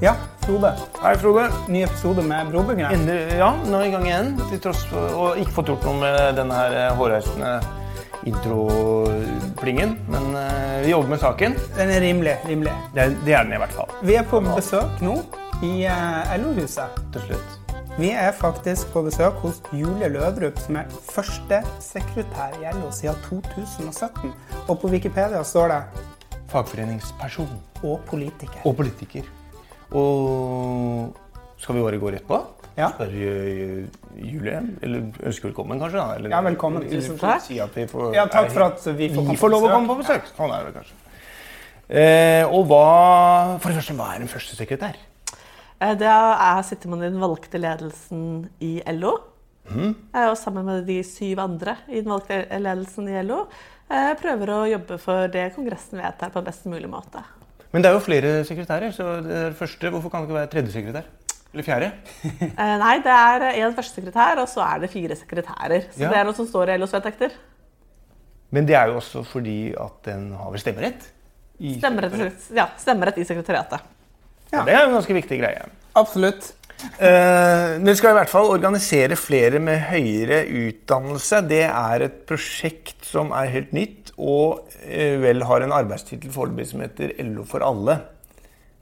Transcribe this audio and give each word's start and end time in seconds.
Ja, 0.00 0.14
Frode. 0.40 0.70
Hei, 1.02 1.16
Frode. 1.16 1.48
Ny 1.68 1.82
episode 1.84 2.22
med 2.24 2.48
Brobyggerne. 2.48 3.16
Ja, 3.36 3.50
nå 3.66 3.76
er 3.76 3.82
vi 3.82 3.88
i 3.90 3.92
gang 3.92 4.06
igjen. 4.08 4.30
Til 4.48 4.62
tross 4.64 4.80
for 4.88 5.12
å 5.12 5.26
ikke 5.42 5.52
fått 5.58 5.68
gjort 5.74 5.84
noe 5.84 5.98
med 6.00 6.38
denne 6.38 6.56
her 6.56 6.76
eh, 6.78 6.94
hårreisende 6.96 7.50
introplingen. 8.30 9.92
Men 10.08 10.30
eh, 10.40 10.78
vi 10.86 10.94
jobber 10.94 11.12
med 11.12 11.20
saken. 11.26 11.58
Den 11.76 11.92
er 11.98 12.00
rimelig. 12.06 12.38
rimelig. 12.48 12.72
Det, 12.96 13.10
det 13.26 13.36
er 13.36 13.44
den 13.44 13.58
i 13.58 13.60
hvert 13.60 13.76
fall. 13.76 13.92
Vi 14.00 14.16
er 14.16 14.24
på 14.32 14.40
besøk 14.48 15.04
nå 15.04 15.18
i 15.60 15.74
eh, 15.84 16.32
LO-huset. 16.40 16.96
Til 17.12 17.28
slutt. 17.28 17.60
Vi 18.00 18.08
er 18.10 18.32
faktisk 18.32 18.88
på 18.96 19.04
besøk 19.04 19.36
hos 19.44 19.60
Julie 19.76 20.08
Løvrup, 20.16 20.56
som 20.64 20.80
er 20.80 20.88
førstesekretær 21.12 22.56
i 22.56 22.72
LO 22.80 22.88
siden 22.88 23.20
2017. 23.28 24.32
Og 24.64 24.80
på 24.80 24.88
Wikipedia 24.96 25.44
står 25.44 25.76
det 25.76 25.82
Fagforeningsperson 26.54 27.48
'og 27.82 28.00
politiker'. 28.06 28.62
og 28.64 28.76
politiker. 28.76 29.24
Og 29.90 31.16
skal 31.58 31.74
vi 31.74 31.82
bare 31.82 31.98
gå 31.98 32.12
rett 32.14 32.26
på? 32.28 32.38
Ja. 32.76 32.88
Spørre 32.94 33.10
eh, 33.10 33.86
Julie, 34.18 34.60
eller 34.82 35.02
ønske 35.22 35.48
velkommen, 35.48 35.78
kanskje? 35.80 35.98
da? 35.98 36.14
Eller, 36.14 36.30
Ja, 36.30 36.40
velkommen. 36.42 36.82
Tusen 36.90 37.18
takk. 37.18 37.42
Si 37.42 37.58
at 37.60 37.74
vi 37.76 37.86
får, 37.86 38.14
Ja, 38.14 38.26
takk 38.26 38.50
for 38.50 38.62
at 38.62 38.84
vi 38.96 39.08
får 39.08 39.28
vi 39.30 39.36
får 39.36 39.50
lov 39.50 39.62
å 39.62 39.68
komme 39.70 39.88
på 39.88 39.98
besøk. 40.02 40.22
Sånn 40.36 40.50
er 40.54 40.64
det 40.64 40.74
kanskje. 40.74 40.94
Eh, 41.90 42.44
og 42.48 42.66
hva 42.66 43.58
For 43.60 43.68
det 43.70 43.78
første, 43.82 43.94
hva 43.94 44.14
er 44.14 44.20
en 44.22 44.28
førstesekretær? 44.28 44.94
Eh, 45.80 45.94
Det 45.94 46.06
er, 46.06 46.62
sitter 46.62 46.88
man 46.88 47.02
i 47.02 47.10
den 47.10 47.20
valgte 47.20 47.58
ledelsen 47.58 48.48
i 48.60 48.82
LO. 48.86 49.18
Eh, 49.70 50.28
Og 50.30 50.36
sammen 50.36 50.64
med 50.64 50.86
de 50.86 51.02
syv 51.02 51.38
andre 51.38 51.76
i 51.88 52.00
den 52.00 52.10
valgte 52.10 52.46
ledelsen 52.50 53.08
i 53.08 53.22
LO 53.22 53.40
eh, 53.40 53.46
prøver 53.88 54.50
å 54.54 54.60
jobbe 54.68 54.98
for 55.02 55.28
det 55.32 55.50
Kongressen 55.54 56.00
vedtar 56.00 56.30
på 56.34 56.42
best 56.44 56.64
mulig 56.70 56.88
måte. 56.90 57.22
Men 57.72 57.82
det 57.82 57.90
er 57.90 57.96
jo 57.96 58.02
flere 58.04 58.32
sekretærer, 58.46 58.92
så 58.94 59.20
det 59.24 59.38
er 59.48 59.56
første, 59.58 59.90
hvorfor 59.90 60.10
kan 60.12 60.22
det 60.22 60.28
ikke 60.30 60.38
være 60.38 60.50
tredje 60.52 60.72
sekretær? 60.76 61.08
Eller 61.54 61.66
fjerde? 61.66 61.88
Eh, 62.58 62.76
Nei, 62.80 62.94
det 63.02 63.14
er 63.14 63.44
én 63.62 63.74
førstesekretær, 63.74 64.40
og 64.42 64.48
så 64.50 64.62
er 64.66 64.80
det 64.84 64.90
fire 64.92 65.16
sekretærer. 65.18 65.88
Så 65.94 66.02
Ja. 66.02 66.10
det 66.10 66.18
er 66.20 66.24
noe 66.28 66.34
som 66.38 66.46
står 66.46 66.70
i 66.74 66.78
LOs 66.78 66.94
vedtekter. 66.94 67.34
Men 68.54 68.66
det 68.66 68.76
er 68.78 68.86
jo 68.90 68.98
også 69.00 69.24
fordi 69.26 69.74
at 69.74 70.00
den 70.06 70.28
har 70.38 70.50
vel 70.54 70.62
stemmerett? 70.62 71.08
I 71.58 71.76
Stemmerett, 71.78 72.48
ja, 72.54 72.68
stemmerett 72.78 73.18
i 73.18 73.24
sekretariatet. 73.26 73.80
Ja. 74.52 74.62
Det 74.66 74.74
er 74.74 74.80
jo 74.84 74.88
en 74.92 74.96
ganske 75.00 75.14
viktig 75.14 75.38
greie. 75.40 75.66
Absolutt. 75.98 76.52
Eh, 76.94 77.74
Dere 77.80 77.96
skal 77.98 78.12
i 78.12 78.18
hvert 78.18 78.30
fall 78.32 78.50
organisere 78.52 79.16
flere 79.18 79.60
med 79.62 79.86
høyere 79.88 80.44
utdannelse. 80.46 81.40
Det 81.48 81.64
er 81.66 82.06
et 82.06 82.18
prosjekt 82.28 83.06
som 83.08 83.32
er 83.34 83.52
helt 83.54 83.72
nytt, 83.76 84.12
og 84.18 84.66
uh, 84.84 85.16
vel 85.22 85.42
har 85.48 85.64
en 85.64 85.74
arbeidstittel 85.74 86.30
foreløpig 86.34 86.68
som 86.70 86.84
heter 86.84 87.14
LO 87.26 87.46
for 87.48 87.64
alle. 87.66 87.98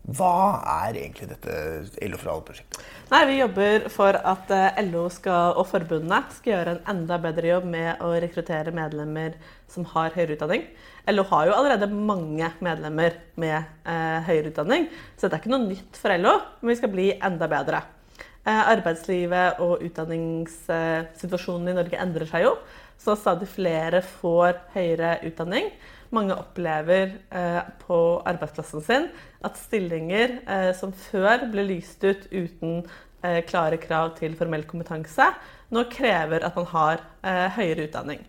Hva 0.03 0.34
er 0.83 0.99
egentlig 0.99 1.31
dette 1.31 1.55
LO 2.03 2.19
for 2.19 2.34
alle-prosjektet? 2.34 2.83
Nei, 3.13 3.27
Vi 3.29 3.35
jobber 3.43 3.83
for 3.93 4.17
at 4.17 4.51
eh, 4.57 4.79
LO 4.87 5.03
skal, 5.13 5.59
og 5.61 5.67
forbundene 5.69 6.23
skal 6.33 6.55
gjøre 6.55 6.73
en 6.73 6.87
enda 6.95 7.19
bedre 7.21 7.51
jobb 7.51 7.67
med 7.69 8.01
å 8.01 8.09
rekruttere 8.23 8.73
medlemmer 8.73 9.35
som 9.69 9.85
har 9.91 10.15
høyere 10.15 10.39
utdanning. 10.39 10.65
LO 11.13 11.27
har 11.29 11.51
jo 11.51 11.53
allerede 11.59 11.91
mange 11.93 12.49
medlemmer 12.65 13.19
med 13.37 13.59
eh, 13.85 14.25
høyere 14.31 14.55
utdanning, 14.55 14.89
så 15.21 15.29
det 15.29 15.37
er 15.37 15.43
ikke 15.43 15.53
noe 15.53 15.67
nytt 15.67 16.01
for 16.01 16.17
LO, 16.17 16.33
men 16.63 16.73
vi 16.73 16.79
skal 16.81 16.95
bli 16.95 17.11
enda 17.29 17.51
bedre. 17.53 17.83
Eh, 18.17 18.65
arbeidslivet 18.73 19.61
og 19.61 19.85
utdanningssituasjonen 19.91 21.69
i 21.69 21.77
Norge 21.83 22.01
endrer 22.01 22.33
seg 22.33 22.47
jo, 22.47 22.55
så 22.97 23.13
stadig 23.21 23.51
flere 23.53 24.01
får 24.23 24.57
høyere 24.73 25.19
utdanning. 25.29 25.69
Mange 26.13 26.37
opplever 26.37 27.15
eh, 27.33 27.63
på 27.81 27.99
arbeidsplassen 28.29 28.85
sin 28.85 29.09
at 29.45 29.57
stillinger 29.57 30.39
eh, 30.45 30.71
som 30.77 30.93
før 30.93 31.47
ble 31.53 31.65
lyst 31.71 32.05
ut 32.05 32.27
uten 32.29 32.83
eh, 33.25 33.41
klare 33.49 33.81
krav 33.81 34.13
til 34.19 34.37
formell 34.37 34.67
kompetanse, 34.69 35.31
nå 35.72 35.87
krever 35.93 36.45
at 36.45 36.59
man 36.59 36.69
har 36.75 37.01
eh, 37.25 37.49
høyere 37.56 37.89
utdanning. 37.89 38.21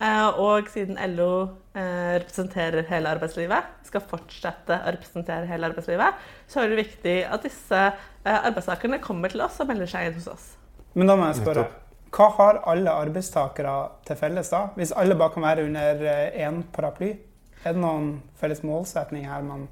Eh, 0.00 0.40
og 0.40 0.68
siden 0.72 0.98
LO 1.12 1.30
eh, 1.76 2.16
representerer 2.22 2.88
hele 2.88 3.12
arbeidslivet, 3.16 3.72
skal 3.88 4.08
fortsette 4.08 4.80
å 4.80 4.92
representere 4.96 5.48
hele 5.48 5.68
arbeidslivet, 5.70 6.26
så 6.48 6.64
er 6.64 6.72
det 6.72 6.84
viktig 6.86 7.18
at 7.28 7.44
disse 7.44 7.88
arbeidstakerne 8.26 9.00
kommer 9.04 9.32
til 9.32 9.44
oss 9.44 9.60
og 9.60 9.68
melder 9.70 9.92
seg 9.92 10.08
inn 10.08 10.16
hos 10.18 10.32
oss. 10.32 10.54
Men 10.96 11.12
da 11.12 11.20
må 11.20 11.28
jeg 11.28 11.44
spørre. 11.44 11.68
Hva 12.14 12.28
har 12.38 12.60
alle 12.70 12.92
arbeidstakere 12.92 13.76
til 14.06 14.18
felles 14.18 14.52
da? 14.52 14.68
Hvis 14.76 14.94
alle 14.96 15.16
bare 15.18 15.34
kan 15.34 15.46
være 15.46 15.66
under 15.66 16.04
én 16.32 16.62
paraply? 16.72 17.16
Er 17.64 17.74
det 17.74 17.82
noen 17.82 18.20
felles 18.38 18.62
målsetning 18.66 19.26
her 19.26 19.42
man 19.42 19.66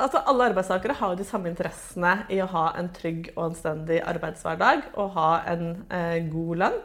Altså, 0.00 0.22
alle 0.24 0.46
arbeidstakere 0.48 0.94
har 0.96 1.16
de 1.16 1.26
samme 1.28 1.50
interessene 1.50 2.22
i 2.32 2.38
å 2.40 2.48
ha 2.48 2.70
en 2.80 2.86
trygg 2.96 3.26
og 3.34 3.50
anstendig 3.50 3.98
arbeidshverdag 4.08 4.86
og 4.94 5.10
ha 5.18 5.30
en 5.50 5.64
eh, 5.92 6.22
god 6.30 6.62
lønn. 6.62 6.78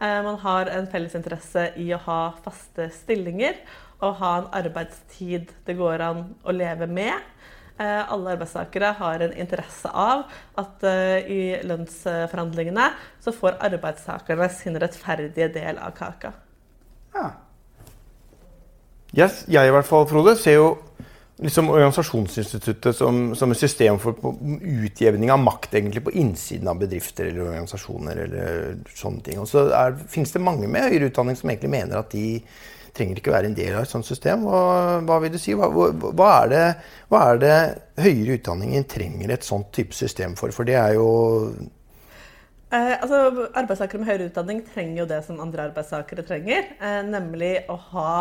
Eh, 0.00 0.20
man 0.24 0.38
har 0.40 0.70
en 0.72 0.88
felles 0.88 1.16
interesse 1.18 1.66
i 1.76 1.90
å 1.92 2.00
ha 2.06 2.20
faste 2.44 2.88
stillinger 2.94 3.58
og 4.00 4.16
ha 4.22 4.32
en 4.38 4.48
arbeidstid 4.56 5.52
det 5.66 5.76
går 5.76 6.06
an 6.06 6.24
å 6.40 6.56
leve 6.56 6.88
med. 6.88 7.20
Eh, 7.74 8.12
alle 8.12 8.36
arbeidstakere 8.36 8.92
har 9.00 9.22
en 9.24 9.32
interesse 9.34 9.90
av 9.90 10.28
at 10.62 10.84
eh, 10.86 11.26
i 11.26 11.40
lønnsforhandlingene 11.66 12.84
så 13.24 13.32
får 13.34 13.56
arbeidstakerne 13.66 14.46
sin 14.54 14.78
rettferdige 14.78 15.48
del 15.56 15.80
av 15.82 15.96
kaka. 15.98 16.30
Ja. 17.16 17.32
Yes, 19.14 19.42
jeg 19.50 19.66
i 19.66 19.74
hvert 19.74 19.88
fall, 19.88 20.06
Frode, 20.10 20.36
ser 20.38 20.60
jo 20.60 20.68
liksom 21.42 21.72
Organisasjonsinstituttet 21.72 22.94
som, 22.94 23.32
som 23.34 23.50
et 23.50 23.58
system 23.58 23.98
for 23.98 24.22
utjevning 24.22 25.32
av 25.34 25.42
makt 25.42 25.74
egentlig 25.74 26.04
på 26.06 26.14
innsiden 26.22 26.70
av 26.70 26.78
bedrifter 26.78 27.26
eller 27.32 27.48
organisasjoner. 27.48 28.20
eller 28.26 28.76
sånne 28.94 29.26
ting. 29.26 29.40
Og 29.42 29.50
så 29.50 29.66
finnes 30.10 30.30
det 30.30 30.44
mange 30.46 30.70
med 30.70 30.86
høyere 30.86 31.10
utdanning 31.10 31.38
som 31.38 31.50
egentlig 31.50 31.72
mener 31.74 31.98
at 31.98 32.14
de 32.14 32.38
trenger 32.94 33.20
ikke 33.20 33.34
være 33.34 33.50
en 33.50 33.56
del 33.58 33.74
av 33.74 33.84
et 33.84 33.90
sånt 33.90 34.06
system. 34.06 34.46
Hva, 34.48 35.00
hva 35.06 35.20
vil 35.22 35.34
du 35.34 35.38
si? 35.42 35.54
Hva, 35.58 35.68
hva, 35.70 36.28
er 36.42 36.52
det, 36.52 36.64
hva 37.10 37.22
er 37.32 37.40
det 37.42 37.56
høyere 38.04 38.38
utdanningen 38.38 38.86
trenger 38.90 39.34
et 39.34 39.46
sånt 39.46 39.72
type 39.74 39.96
system 39.96 40.36
for? 40.38 40.54
For 40.54 40.68
det 40.68 40.78
er 40.80 40.98
jo 40.98 41.08
Eh, 42.74 42.96
altså, 42.98 43.46
arbeidstakere 43.54 44.00
med 44.00 44.08
høyere 44.08 44.30
utdanning 44.30 44.62
trenger 44.66 45.02
jo 45.02 45.06
det 45.06 45.20
som 45.26 45.38
andre 45.42 45.68
arbeidstakere 45.68 46.24
trenger. 46.26 46.72
Eh, 46.80 47.02
nemlig 47.06 47.52
å 47.70 47.76
ha 47.92 48.14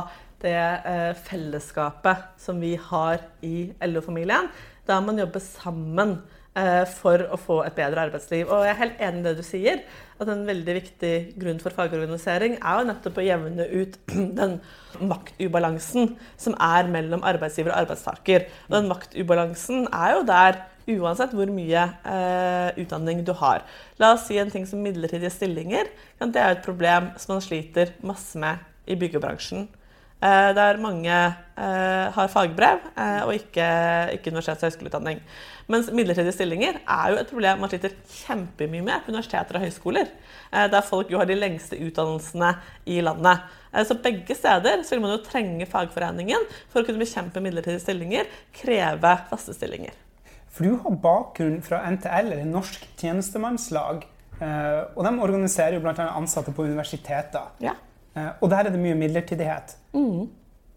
det 0.44 0.60
eh, 0.60 1.14
fellesskapet 1.26 2.36
som 2.42 2.60
vi 2.62 2.76
har 2.90 3.24
i 3.42 3.72
LO-familien. 3.88 4.52
Der 4.86 5.02
man 5.02 5.18
jobber 5.18 5.42
sammen 5.42 6.18
eh, 6.60 6.84
for 7.00 7.24
å 7.32 7.40
få 7.40 7.62
et 7.64 7.78
bedre 7.80 8.06
arbeidsliv. 8.10 8.46
Og 8.50 8.68
jeg 8.68 8.76
er 8.76 8.82
helt 8.84 9.04
enig 9.08 9.24
i 9.24 9.28
det 9.30 9.36
du 9.40 9.46
sier. 9.48 9.82
At 10.24 10.32
en 10.32 10.46
veldig 10.48 10.76
viktig 10.78 11.14
grunn 11.40 11.60
for 11.60 11.76
fagorganisering 11.76 12.58
er 12.60 12.80
jo 12.80 12.88
nettopp 12.88 13.20
å 13.20 13.26
jevne 13.26 13.68
ut 13.74 13.98
den 14.40 14.60
maktubalansen 15.04 16.14
som 16.40 16.56
er 16.62 16.88
mellom 16.92 17.26
arbeidsgiver 17.28 17.74
og 17.74 17.82
arbeidstaker. 17.84 18.48
Og 18.70 18.78
den 18.78 18.92
maktubalansen 18.92 19.90
er 19.90 20.16
jo 20.16 20.24
der 20.30 20.62
uansett 20.94 21.36
hvor 21.36 21.52
mye 21.52 21.84
eh, 22.08 22.82
utdanning 22.84 23.24
du 23.28 23.34
har. 23.40 23.64
La 24.02 24.14
oss 24.16 24.28
si 24.28 24.40
en 24.40 24.52
ting 24.52 24.68
som 24.70 24.84
midlertidige 24.84 25.32
stillinger. 25.34 25.92
Det 26.24 26.40
er 26.40 26.52
jo 26.52 26.60
et 26.60 26.66
problem 26.66 27.14
som 27.20 27.36
man 27.36 27.46
sliter 27.46 27.96
masse 28.04 28.40
med 28.40 28.64
i 28.88 28.98
byggebransjen. 29.00 29.68
Eh, 30.24 30.50
der 30.56 30.78
mange 30.80 31.12
eh, 31.12 32.06
har 32.16 32.30
fagbrev 32.32 32.86
eh, 32.96 33.24
og 33.26 33.34
ikke, 33.36 33.66
ikke 34.16 34.32
universitets- 34.32 34.64
og 34.64 34.70
høyskoleutdanning. 34.70 35.20
Mens 35.68 35.90
midlertidige 35.92 36.36
stillinger 36.36 36.80
er 36.80 37.10
jo 37.12 37.18
et 37.20 37.32
problem 37.32 37.60
man 37.64 37.72
sliter 37.72 37.96
kjempemye 38.22 38.86
med 38.86 39.04
på 39.04 39.12
universiteter 39.12 39.60
og 39.60 39.66
høyskoler. 39.66 40.14
Eh, 40.54 40.70
der 40.72 40.88
folk 40.88 41.12
jo 41.12 41.20
har 41.20 41.28
de 41.28 41.36
lengste 41.36 41.80
utdannelsene 41.80 42.54
i 42.88 43.02
landet. 43.04 43.44
Så 43.90 43.98
begge 43.98 44.36
steder 44.38 44.84
så 44.86 44.94
vil 44.94 45.02
man 45.02 45.16
jo 45.16 45.24
trenge 45.26 45.66
fagforeningen 45.66 46.44
for 46.70 46.84
å 46.84 46.88
kunne 46.88 47.02
bekjempe 47.02 47.42
midlertidige 47.42 47.82
stillinger, 47.82 48.28
kreve 48.54 49.16
faste 49.32 49.56
stillinger. 49.58 49.96
For 50.54 50.70
du 50.70 50.76
har 50.84 51.00
bakgrunn 51.02 51.58
fra 51.66 51.80
NTL, 51.90 52.36
eller 52.36 52.46
Norsk 52.46 52.86
tjenestemannslag. 53.02 54.06
Og 54.38 55.02
de 55.08 55.14
organiserer 55.26 55.80
jo 55.80 55.82
bl.a. 55.82 56.06
ansatte 56.14 56.54
på 56.54 56.68
universiteter. 56.70 57.50
Ja. 57.66 57.74
Eh, 58.18 58.30
Og 58.42 58.50
der 58.50 58.58
er 58.58 58.70
det 58.70 58.80
mye 58.80 58.96
midlertidighet. 58.96 59.78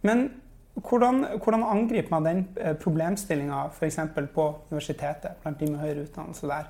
Men 0.03 0.31
hvordan, 0.75 1.25
hvordan 1.43 1.63
angriper 1.63 2.21
man 2.21 2.25
den 2.25 2.49
problemstillinga 2.83 3.67
f.eks. 3.73 3.99
på 4.35 4.55
universitetet, 4.71 5.31
blant 5.43 5.61
de 5.61 5.71
med 5.71 5.79
høyere 5.79 6.03
utdannelse 6.03 6.47
der? 6.47 6.65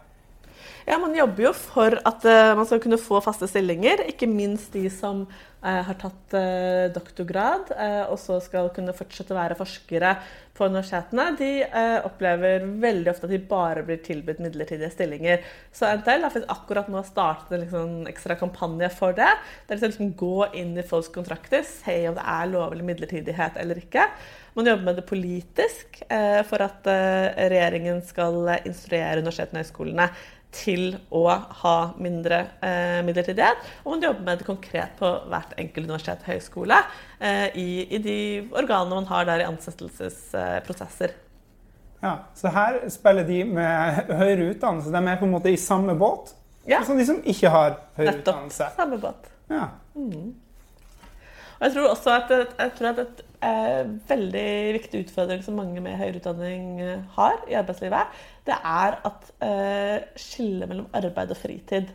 Ja, 0.87 0.99
Man 1.03 1.17
jobber 1.17 1.49
jo 1.49 1.53
for 1.57 1.99
at 2.07 2.25
uh, 2.29 2.55
man 2.55 2.67
skal 2.69 2.81
kunne 2.83 3.01
få 3.01 3.19
faste 3.25 3.49
stillinger. 3.51 4.05
Ikke 4.07 4.29
minst 4.31 4.71
de 4.77 4.85
som 4.93 5.25
uh, 5.27 5.83
har 5.89 5.99
tatt 5.99 6.37
uh, 6.39 6.87
doktorgrad 6.95 7.73
og 8.07 8.19
så 8.23 8.39
skal 8.45 8.71
kunne 8.75 8.95
fortsette 8.95 9.35
å 9.35 9.39
være 9.41 9.57
forskere 9.59 10.13
på 10.57 10.69
universitetene. 10.71 11.25
De 11.37 11.49
opplever 12.07 12.63
veldig 12.81 13.11
ofte 13.11 13.27
at 13.27 13.33
de 13.35 13.41
bare 13.51 13.83
blir 13.85 13.99
tilbudt 14.05 14.39
midlertidige 14.41 14.89
stillinger. 14.95 15.43
Så 15.75 15.91
NTL 15.99 16.25
har 16.25 16.39
akkurat 16.55 16.89
nå 16.89 17.03
startet 17.05 17.53
en 17.53 17.65
liksom, 17.65 17.91
ekstra 18.09 18.39
kampanje 18.41 18.89
for 18.95 19.13
det. 19.19 19.29
Der 19.67 19.77
de 19.77 19.83
skal 19.83 19.93
liksom 19.93 20.15
gå 20.17 20.47
inn 20.57 20.73
i 20.79 20.87
folks 20.87 21.11
kontrakter, 21.13 21.67
se 21.67 21.99
om 22.09 22.17
det 22.17 22.25
er 22.39 22.49
lovlig 22.55 22.87
midlertidighet 22.89 23.61
eller 23.61 23.83
ikke. 23.83 24.07
Man 24.57 24.71
jobber 24.71 24.89
med 24.89 24.97
det 24.97 25.05
politisk 25.11 26.01
for 26.49 26.65
at 26.65 26.89
regjeringen 26.89 28.01
skal 28.09 28.39
instruere 28.65 29.21
universitetene 29.21 29.61
og 29.61 29.67
høyskolene 29.67 30.09
til 30.57 30.97
å 31.15 31.23
ha 31.63 31.75
mindre 32.01 32.39
eh, 32.65 33.03
midlertidighet. 33.07 33.61
Og 33.85 33.93
man 33.95 34.03
jobber 34.07 34.25
med 34.27 34.41
det 34.41 34.47
konkret 34.49 34.97
på 34.99 35.11
hvert 35.31 35.53
enkelt 35.61 35.87
universitet 35.91 36.25
og 36.25 36.31
høyskole 36.33 36.79
eh, 37.21 37.47
i, 37.61 37.69
i, 37.97 38.01
de 38.03 38.17
organene 38.57 38.99
man 39.03 39.09
har 39.13 39.29
der 39.29 39.45
i 39.45 39.49
ansettelsesprosesser. 39.51 41.15
Ja, 42.03 42.17
Så 42.37 42.49
her 42.53 42.81
spiller 42.93 43.25
de 43.29 43.43
med 43.49 44.03
høyere 44.13 44.51
utdannelse. 44.53 44.93
De 44.93 45.01
er 45.01 45.21
på 45.21 45.29
en 45.29 45.33
måte 45.37 45.53
i 45.53 45.61
samme 45.61 45.95
båt 45.99 46.35
Ja. 46.69 46.83
som 46.85 46.99
de 46.99 47.07
som 47.07 47.21
ikke 47.25 47.49
har 47.53 47.77
høyere 47.97 48.11
Nettopp. 48.17 48.27
utdannelse. 48.27 48.67
Samme 48.77 48.99
båt. 49.01 49.31
Ja. 49.51 49.69
Og 51.57 51.63
jeg 51.65 51.73
tror 51.73 51.89
også 51.89 52.11
at, 52.13 52.33
jeg 52.59 52.73
tror 52.77 52.89
at 52.91 52.99
et 53.01 53.21
eh, 53.23 53.26
veldig 54.09 54.49
viktig 54.79 55.05
utfordring 55.05 55.45
som 55.45 55.59
mange 55.59 55.83
med 55.85 55.99
høyere 56.01 56.21
utdanning 56.21 56.81
eh, 56.81 57.05
har 57.17 57.39
i 57.51 57.57
arbeidslivet, 57.59 58.19
det 58.47 58.57
er 58.57 58.99
at 59.09 59.31
eh, 59.45 60.09
skillet 60.21 60.69
mellom 60.71 60.91
arbeid 60.97 61.35
og 61.35 61.41
fritid. 61.41 61.95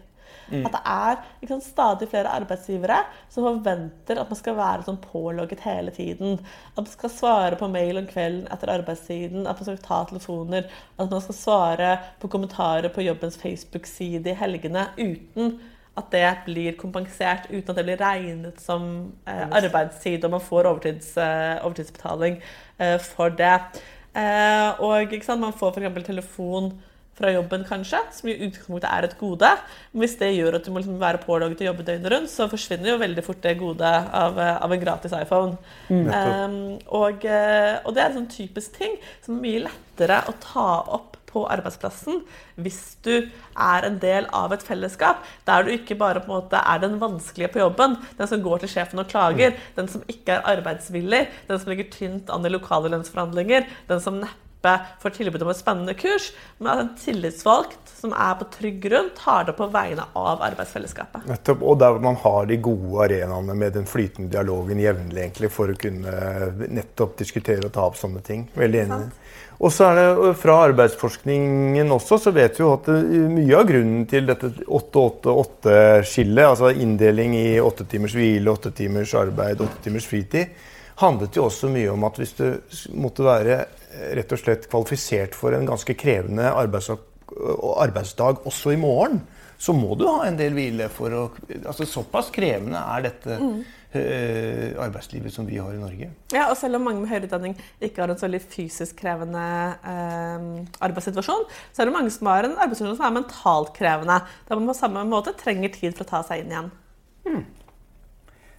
At 0.52 0.74
det 0.74 0.82
er 0.84 1.48
sant, 1.48 1.64
stadig 1.64 2.08
flere 2.12 2.32
arbeidsgivere 2.36 2.98
som 3.32 3.46
forventer 3.46 4.20
at 4.20 4.32
man 4.32 4.40
skal 4.40 4.58
være 4.58 4.86
sånn 4.88 5.00
pålogget 5.04 5.64
hele 5.64 5.94
tiden. 5.96 6.40
At 6.74 6.82
man 6.82 6.90
skal 6.92 7.14
svare 7.14 7.60
på 7.60 7.70
mail 7.72 8.02
om 8.02 8.10
kvelden 8.10 8.50
etter 8.52 8.74
arbeidstiden, 8.74 9.46
at 9.48 9.62
man 9.62 9.70
skal 9.70 9.84
ta 9.86 10.02
telefoner, 10.10 10.68
at 10.98 11.14
man 11.14 11.24
skal 11.24 11.38
svare 11.38 11.92
på 12.20 12.32
kommentarer 12.34 12.92
på 12.92 13.06
jobbens 13.06 13.40
Facebook-side 13.40 14.34
i 14.34 14.40
helgene 14.42 14.90
uten 15.00 15.56
at 16.00 16.12
det 16.14 16.28
blir 16.46 16.78
kompensert 16.80 17.50
uten 17.50 17.74
at 17.74 17.80
det 17.80 17.88
blir 17.88 18.00
regnet 18.00 18.62
som 18.64 18.86
eh, 19.28 19.48
arbeidstid, 19.60 20.24
og 20.24 20.38
man 20.38 20.44
får 20.44 20.70
overtids, 20.70 21.10
eh, 21.20 21.58
overtidsbetaling 21.66 22.38
eh, 22.80 22.96
for 23.04 23.34
det. 23.36 23.58
Eh, 24.16 24.80
og 24.84 25.12
ikke 25.12 25.28
sant, 25.28 25.44
man 25.44 25.56
får 25.56 25.76
f.eks. 25.76 26.06
telefon 26.08 26.72
fra 27.22 27.32
jobben, 27.36 27.64
kanskje, 27.68 28.00
som 28.16 28.30
i 28.32 28.38
utgangspunktet 28.38 28.88
er 28.90 29.06
et 29.06 29.18
gode. 29.20 29.50
Men 29.92 30.04
hvis 30.06 30.18
det 30.20 30.32
gjør 30.34 30.58
at 30.58 30.66
du 30.66 30.72
må 30.72 30.82
liksom 30.82 31.00
være 31.02 31.22
pålogget 31.26 31.64
å 31.64 31.68
jobbe 31.70 31.86
døgnet 31.88 32.14
rundt, 32.14 32.32
så 32.32 32.48
forsvinner 32.52 32.94
jo 32.94 33.00
veldig 33.02 33.26
fort 33.26 33.42
det 33.44 33.58
godet 33.60 33.94
av, 34.22 34.40
eh, 34.40 34.58
av 34.64 34.74
en 34.74 34.84
gratis 34.84 35.16
iPhone. 35.18 35.58
Um, 35.92 36.80
og, 36.88 37.26
eh, 37.26 37.78
og 37.84 37.94
det 37.94 38.04
er 38.04 38.10
en 38.10 38.22
sånn 38.22 38.32
typisk 38.32 38.78
ting 38.80 38.96
som 39.22 39.38
er 39.38 39.44
mye 39.44 39.66
lettere 39.68 40.24
å 40.32 40.38
ta 40.40 40.70
opp 40.98 41.20
på 41.32 41.46
arbeidsplassen 41.52 42.22
hvis 42.62 42.82
du 43.06 43.14
er 43.22 43.88
en 43.88 43.98
del 44.02 44.28
av 44.36 44.54
et 44.56 44.66
fellesskap 44.66 45.24
der 45.48 45.66
du 45.66 45.72
ikke 45.74 45.98
bare 46.00 46.22
på 46.22 46.30
en 46.30 46.38
måte 46.38 46.62
er 46.62 46.84
den 46.84 47.00
vanskelige 47.02 47.52
på 47.54 47.64
jobben, 47.64 47.98
den 48.20 48.30
som 48.30 48.44
går 48.44 48.64
til 48.64 48.74
sjefen 48.76 49.02
og 49.02 49.10
klager, 49.12 49.56
den 49.78 49.90
som 49.92 50.06
ikke 50.12 50.38
er 50.38 50.48
arbeidsvillig, 50.56 51.26
den 51.48 51.62
som 51.62 51.72
ligger 51.72 51.92
tynt 51.94 52.32
an 52.34 52.46
i 52.48 52.54
lokale 52.54 52.92
lønnsforhandlinger, 52.94 53.68
den 53.90 54.04
som 54.04 54.22
neppe 54.22 54.76
får 55.02 55.18
tilbud 55.18 55.44
om 55.46 55.52
et 55.54 55.62
spennende 55.62 55.98
kurs, 55.98 56.32
men 56.60 56.72
at 56.74 56.84
en 56.84 56.94
tillitsvalgt 57.00 57.91
som 58.02 58.14
er 58.18 58.34
på 58.40 58.48
trygg 58.56 58.80
grunn, 58.82 59.12
tar 59.18 59.46
det 59.46 59.54
på 59.58 59.68
vegne 59.72 60.08
av 60.18 60.42
arbeidsfellesskapet. 60.48 61.28
Nettopp, 61.30 61.62
og 61.62 61.78
der 61.82 62.00
man 62.02 62.18
har 62.24 62.48
de 62.50 62.58
gode 62.64 63.06
arenaene 63.06 63.56
med 63.58 63.76
den 63.78 63.86
flytende 63.90 64.32
dialogen 64.34 64.82
jevnlig 64.82 65.28
egentlig, 65.28 65.52
for 65.54 65.70
å 65.70 65.78
kunne 65.78 66.16
nettopp 66.66 67.20
diskutere 67.22 67.68
og 67.68 67.76
ta 67.76 67.86
opp 67.86 68.00
sånne 68.00 68.24
ting. 68.26 68.48
Veldig 68.58 68.84
enig. 68.88 69.02
Og 69.62 69.70
så 69.70 69.92
er 69.92 70.00
det 70.00 70.32
Fra 70.42 70.56
arbeidsforskningen 70.66 71.94
også 71.94 72.18
så 72.24 72.34
vet 72.34 72.58
vi 72.58 72.64
jo 72.64 72.72
at 72.74 72.90
mye 72.90 73.60
av 73.60 73.68
grunnen 73.70 74.08
til 74.10 74.26
dette 74.30 74.50
8-8-8-skillet, 74.66 76.46
altså 76.48 76.72
inndeling 76.74 77.38
i 77.38 77.60
åtte 77.62 77.86
timers 77.90 78.18
hvile, 78.18 78.50
åtte 78.50 78.74
timers 78.74 79.14
arbeid, 79.18 79.62
åtte 79.62 79.84
timers 79.86 80.10
fritid, 80.10 80.58
handlet 81.02 81.38
jo 81.38 81.46
også 81.46 81.70
mye 81.72 81.94
om 81.94 82.10
at 82.10 82.18
hvis 82.22 82.34
du 82.40 82.48
måtte 82.98 83.26
være 83.26 83.60
eh, 83.62 84.10
rett 84.18 84.34
og 84.34 84.42
slett 84.42 84.68
kvalifisert 84.70 85.38
for 85.38 85.54
en 85.58 85.70
ganske 85.70 85.96
krevende 85.98 86.50
arbeids 87.32 87.82
arbeidsdag 87.86 88.48
også 88.48 88.74
i 88.76 88.80
morgen, 88.82 89.22
så 89.62 89.74
må 89.78 89.94
du 89.96 90.08
ha 90.08 90.26
en 90.26 90.40
del 90.40 90.56
hvile 90.58 90.88
for 90.90 91.14
å 91.14 91.22
altså 91.60 91.86
Såpass 91.86 92.32
krevende 92.34 92.80
er 92.82 93.04
dette 93.06 93.38
eh, 93.38 94.74
arbeidslivet 94.82 95.34
som 95.34 95.46
vi 95.46 95.60
har 95.62 95.76
i 95.76 95.82
Norge. 95.82 96.10
Ja, 96.34 96.48
og 96.48 96.58
selv 96.58 96.80
om 96.80 96.88
mange 96.88 97.04
med 97.04 97.12
høyere 97.12 97.30
utdanning 97.30 97.54
ikke 97.78 98.02
har 98.02 98.10
en 98.10 98.18
så 98.18 98.26
veldig 98.26 98.42
fysisk 98.42 98.98
krevende 99.04 99.46
eh, 99.86 100.50
arbeidssituasjon, 100.82 101.46
så 101.70 101.84
er 101.84 101.92
det 101.92 101.96
mange 101.98 102.14
som 102.14 102.32
har 102.32 102.50
en 102.50 102.58
arbeidssituasjon 102.58 102.98
som 102.98 103.10
er 103.12 103.18
mentalt 103.22 103.74
krevende. 103.78 104.22
Der 104.48 104.62
man 104.62 104.72
på 104.74 104.80
samme 104.82 105.06
måte 105.10 105.38
trenger 105.38 105.74
tid 105.78 105.94
for 105.94 106.08
å 106.08 106.14
ta 106.16 106.24
seg 106.26 106.44
inn 106.44 106.56
igjen. 106.56 106.72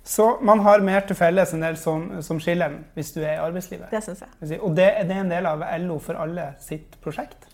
Så 0.03 0.39
man 0.43 0.63
har 0.67 0.83
mer 0.83 1.05
til 1.07 1.19
felles 1.19 1.53
enn 1.55 1.63
det 1.63 1.77
som, 1.79 2.09
som 2.27 2.41
skiller 2.43 2.81
hvis 2.97 3.13
du 3.15 3.21
er 3.23 3.37
i 3.37 3.43
arbeidslivet. 3.43 3.91
Det 3.93 4.03
synes 4.03 4.25
jeg. 4.25 4.59
Og 4.61 4.75
det, 4.75 4.89
er 4.99 5.15
en 5.15 5.31
del 5.31 5.47
av 5.47 5.63
LO 5.83 5.99
for 6.03 6.19
alle 6.19 6.53
sitt 6.63 6.99
prosjekt? 7.03 7.47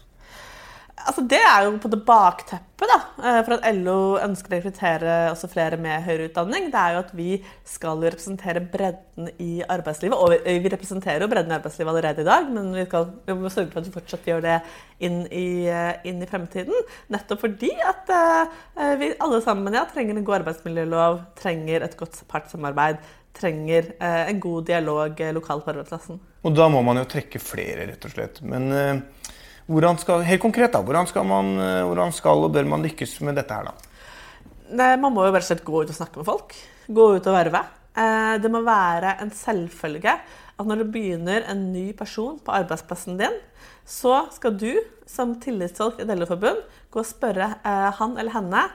Altså, 1.07 1.23
det 1.31 1.39
er 1.41 1.67
jo 1.67 1.77
på 1.83 1.91
det 1.93 2.01
bakteppet 2.07 2.91
da, 2.91 2.97
eh, 3.23 3.39
for 3.47 3.57
at 3.57 3.67
LO 3.77 4.17
ønsker 4.23 4.53
å 4.53 4.57
rekruttere 4.57 5.17
også 5.33 5.51
flere 5.53 5.79
med 5.81 6.05
høyere 6.07 6.29
utdanning. 6.29 6.71
Det 6.73 6.81
er 6.81 6.95
jo 6.95 7.03
at 7.05 7.13
vi 7.17 7.29
skal 7.67 8.03
representere 8.03 8.63
bredden 8.73 9.31
i 9.43 9.63
arbeidslivet. 9.63 10.17
Og 10.17 10.35
vi 10.47 10.59
vi 10.65 10.73
representerer 10.73 11.25
jo 11.25 11.31
bredden 11.31 11.53
i 11.55 11.59
arbeidslivet 11.59 11.93
allerede 11.93 12.25
i 12.25 12.29
dag, 12.29 12.49
men 12.53 12.73
vi, 12.75 12.87
skal, 12.89 13.11
vi 13.27 13.37
må 13.39 13.53
sørge 13.53 13.73
for 13.73 13.83
at 13.83 13.91
vi 13.91 13.97
fortsatt 13.99 14.27
gjør 14.31 14.45
det 14.47 14.59
inn 15.07 15.21
i, 15.31 15.67
eh, 15.71 15.95
inn 16.09 16.23
i 16.23 16.31
fremtiden. 16.31 16.89
Nettopp 17.15 17.45
fordi 17.47 17.71
at 17.87 18.11
uh, 18.11 18.95
vi 18.99 19.13
alle 19.23 19.43
sammen 19.45 19.75
ja, 19.75 19.85
trenger 19.91 20.19
en 20.19 20.27
god 20.27 20.41
arbeidsmiljølov, 20.43 21.23
trenger 21.39 21.87
et 21.87 21.97
godt 21.99 22.21
partssamarbeid, 22.31 23.03
trenger 23.39 23.93
eh, 24.01 24.29
en 24.31 24.41
god 24.41 24.67
dialog 24.67 25.21
eh, 25.21 25.33
lokalt 25.35 25.65
på 25.65 25.73
arbeidsplassen. 25.75 26.21
Og 26.47 26.55
da 26.57 26.69
må 26.73 26.83
man 26.87 27.01
jo 27.01 27.09
trekke 27.11 27.41
flere, 27.43 27.89
rett 27.91 28.07
og 28.07 28.15
slett. 28.15 28.41
Men 28.47 28.71
eh, 28.75 29.35
hvordan 29.69 30.01
skal, 30.01 30.25
helt 30.25 30.43
konkret, 30.43 30.73
da, 30.73 30.81
hvordan 30.85 31.09
skal, 31.11 31.27
man, 31.29 31.53
eh, 31.61 31.85
hvordan 31.85 32.13
skal 32.17 32.47
og 32.47 32.55
bør 32.55 32.69
man 32.71 32.85
lykkes 32.87 33.19
med 33.27 33.37
dette 33.37 33.55
her, 33.55 33.69
da? 33.69 33.75
Nei, 34.79 34.95
man 35.01 35.13
må 35.15 35.27
jo 35.27 35.35
bare 35.35 35.45
slett 35.45 35.65
gå 35.65 35.83
ut 35.83 35.93
og 35.93 35.97
snakke 35.97 36.21
med 36.21 36.29
folk. 36.29 36.55
Gå 36.89 37.09
ut 37.17 37.29
og 37.29 37.37
verve. 37.37 37.63
Eh, 37.97 38.35
Det 38.41 38.51
må 38.53 38.63
være 38.65 39.19
en 39.23 39.31
selvfølge 39.31 40.15
at 40.59 40.67
når 40.67 40.83
det 40.83 40.93
begynner 40.93 41.45
en 41.53 41.73
ny 41.73 41.93
person 41.97 42.39
på 42.41 42.53
arbeidsplassen 42.53 43.21
din, 43.21 43.37
så 43.85 44.27
skal 44.33 44.57
du 44.59 44.73
som 45.09 45.37
tillitsvalgt 45.41 46.01
i 46.03 46.09
Delleforbund 46.09 46.65
gå 46.91 47.01
og 47.01 47.07
spørre 47.09 47.55
eh, 47.61 47.91
han 48.01 48.17
eller 48.19 48.33
henne 48.33 48.69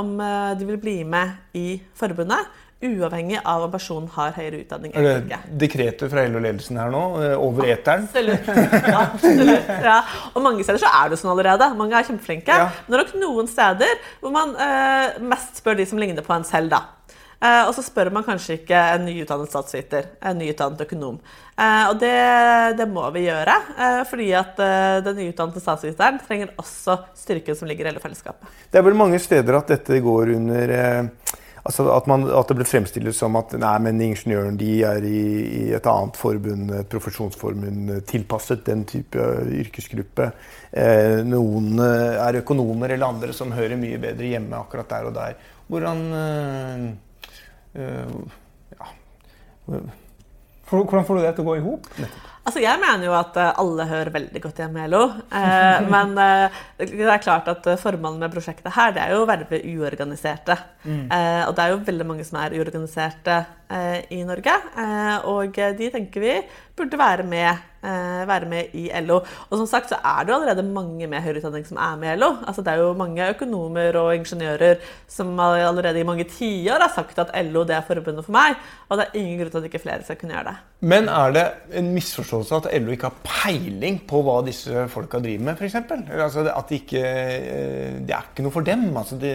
om 0.00 0.16
de 0.58 0.64
vil 0.64 0.78
bli 0.80 0.94
med 1.04 1.54
i 1.54 1.76
forbundet, 1.94 2.48
uavhengig 2.84 3.40
av 3.42 3.64
om 3.66 3.70
personen 3.72 4.06
har 4.14 4.34
høyere 4.36 4.60
utdanning 4.62 4.92
Er 4.94 4.98
eller 5.00 5.20
det 5.24 5.32
ikke. 5.32 5.56
dekretet 5.64 6.12
fra 6.12 6.22
LO-ledelsen 6.30 6.78
her 6.78 6.92
nå, 6.94 7.00
eh, 7.24 7.34
over 7.42 7.66
eteren? 7.72 8.04
Absolutt. 8.06 8.50
Absolutt. 9.02 9.72
Ja. 9.88 9.96
Og 10.34 10.44
mange 10.44 10.62
steder 10.66 10.78
så 10.84 10.92
er 11.00 11.10
det 11.10 11.18
sånn 11.18 11.32
allerede. 11.34 11.72
Mange 11.78 11.98
er 11.98 12.06
kjempeflinke. 12.06 12.54
Ja. 12.54 12.68
Men 12.86 12.94
det 12.94 13.00
er 13.00 13.04
nok 13.08 13.18
noen 13.24 13.50
steder 13.50 13.98
hvor 14.20 14.34
man 14.34 14.54
eh, 14.62 15.18
mest 15.34 15.58
spør 15.62 15.80
de 15.80 15.88
som 15.90 15.98
ligner 15.98 16.22
på 16.26 16.36
en 16.36 16.46
selv, 16.46 16.70
da. 16.76 16.84
Eh, 17.38 17.64
og 17.68 17.74
så 17.76 17.84
spør 17.86 18.08
man 18.14 18.24
kanskje 18.26 18.56
ikke 18.60 18.78
en 18.96 19.04
nyutdannet 19.06 19.50
statsviter, 19.52 20.08
en 20.26 20.38
nyutdannet 20.40 20.80
økonom. 20.86 21.18
Eh, 21.58 21.84
og 21.90 21.98
det, 22.02 22.14
det 22.78 22.86
må 22.90 23.04
vi 23.14 23.26
gjøre, 23.28 23.54
eh, 23.78 24.00
fordi 24.10 24.30
at 24.38 24.58
eh, 24.62 24.98
den 25.06 25.20
nyutdannede 25.22 25.62
statsviteren 25.62 26.18
trenger 26.26 26.54
også 26.58 26.96
styrken 27.18 27.58
som 27.58 27.70
ligger 27.70 27.86
i 27.86 27.92
hele 27.92 28.02
fellesskapet. 28.02 28.50
Det 28.70 28.78
er 28.82 28.86
vel 28.86 28.98
mange 28.98 29.18
steder 29.22 29.58
at 29.60 29.70
dette 29.74 30.00
går 30.02 30.34
under 30.34 30.74
altså 31.68 31.84
at, 31.92 32.06
man, 32.08 32.24
at 32.32 32.48
det 32.48 32.56
ble 32.58 32.66
fremstilt 32.68 33.12
som 33.16 33.36
at 33.38 33.52
nei, 33.60 33.74
men 33.84 34.00
ingeniøren 34.04 34.56
de 34.60 34.70
er 34.88 35.04
i, 35.04 35.20
i 35.60 35.62
et 35.76 35.88
annet 35.90 36.16
forbund, 36.18 36.72
et 36.74 36.88
profesjonsforbund, 36.92 37.92
eh, 37.92 38.02
tilpasset 38.08 38.64
den 38.68 38.86
type 38.88 39.20
eh, 39.20 39.52
yrkesgruppe. 39.62 40.30
Eh, 40.72 41.20
noen 41.28 41.76
eh, 41.84 42.16
er 42.24 42.40
økonomer 42.40 42.96
eller 42.96 43.12
andre 43.12 43.36
som 43.36 43.52
hører 43.56 43.80
mye 43.80 44.00
bedre 44.02 44.32
hjemme 44.32 44.58
akkurat 44.58 44.90
der 44.94 45.10
og 45.10 45.16
der. 45.18 45.38
Hvordan 45.68 46.04
eh, 46.22 46.84
eh, 47.84 48.18
ja. 48.78 48.92
Hvordan 50.68 51.04
får 51.04 51.16
du 51.16 51.22
det 51.24 51.36
til 51.36 51.44
å 51.44 51.48
gå 51.48 51.58
i 51.58 51.64
hop? 51.64 51.86
Altså, 52.48 52.62
Jeg 52.64 52.80
mener 52.80 53.04
jo 53.04 53.12
at 53.12 53.36
eh, 53.36 53.58
alle 53.60 53.84
hører 53.90 54.08
veldig 54.14 54.40
godt 54.40 54.62
hjemme 54.62 54.80
i 54.80 54.88
LO. 54.88 55.02
Eh, 55.36 55.88
men 55.92 56.14
eh, 56.22 56.60
det 56.80 57.04
er 57.04 57.20
klart 57.20 57.48
at 57.52 57.66
eh, 57.68 57.76
formålet 57.80 58.22
med 58.22 58.32
prosjektet 58.32 58.72
her, 58.72 58.94
det 58.96 59.02
er 59.04 59.12
jo 59.12 59.24
å 59.26 59.28
verve 59.28 59.60
uorganiserte. 59.68 60.56
Eh, 61.12 61.42
og 61.44 61.52
det 61.58 61.64
er 61.66 61.74
jo 61.74 61.82
veldig 61.90 62.06
mange 62.08 62.24
som 62.24 62.38
er 62.40 62.56
uorganiserte 62.56 63.34
eh, 63.68 63.98
i 64.16 64.22
Norge. 64.24 64.54
Eh, 64.80 65.28
og 65.28 65.60
de 65.76 65.90
tenker 65.92 66.24
vi 66.24 66.38
burde 66.78 66.94
være 67.00 67.24
med, 67.26 67.64
være 67.82 68.46
med 68.46 68.74
i 68.78 68.84
LO. 69.02 69.16
Og 69.50 69.54
som 69.58 69.66
sagt 69.66 69.90
så 69.90 69.96
er 69.98 70.22
det 70.22 70.30
jo 70.30 70.36
allerede 70.36 70.62
mange 70.62 71.08
med 71.10 71.24
høyere 71.24 71.40
utdanning 71.40 71.66
som 71.66 71.80
er 71.82 71.96
med 71.98 72.12
i 72.12 72.20
LO. 72.20 72.28
Altså, 72.46 72.62
det 72.62 72.70
er 72.70 72.84
jo 72.84 72.92
mange 72.98 73.26
økonomer 73.34 73.98
og 73.98 74.12
ingeniører 74.14 74.78
som 75.10 75.32
allerede 75.42 75.98
i 75.98 76.06
mange 76.06 76.26
tiår 76.30 76.86
har 76.86 76.94
sagt 76.94 77.18
at 77.18 77.34
LO 77.50 77.64
det 77.66 77.74
er 77.74 77.86
forbundet 77.86 78.26
for 78.26 78.36
meg. 78.38 78.54
Og 78.86 78.98
det 79.00 79.08
er 79.08 79.18
ingen 79.18 79.42
grunn 79.42 79.50
til 79.56 79.60
at 79.60 79.68
ikke 79.72 79.82
flere 79.82 80.06
skal 80.06 80.20
kunne 80.22 80.38
gjøre 80.38 80.52
det. 80.52 80.56
Men 80.78 81.08
er 81.10 81.32
det 81.34 81.44
en 81.80 81.88
misforståelse 81.90 82.60
at 82.60 82.66
LO 82.78 82.92
ikke 82.94 83.08
har 83.10 83.22
peiling 83.26 83.98
på 84.06 84.20
hva 84.22 84.38
disse 84.46 84.84
folka 84.92 85.18
driver 85.22 85.48
med, 85.48 85.58
f.eks.? 85.58 85.74
Altså 86.14 86.44
at 86.46 86.70
det 86.70 86.82
ikke 86.84 87.02
eh, 87.02 87.96
Det 88.06 88.14
er 88.14 88.28
ikke 88.28 88.44
noe 88.46 88.54
for 88.54 88.66
dem. 88.66 88.84
Altså 88.94 89.18
det, 89.18 89.32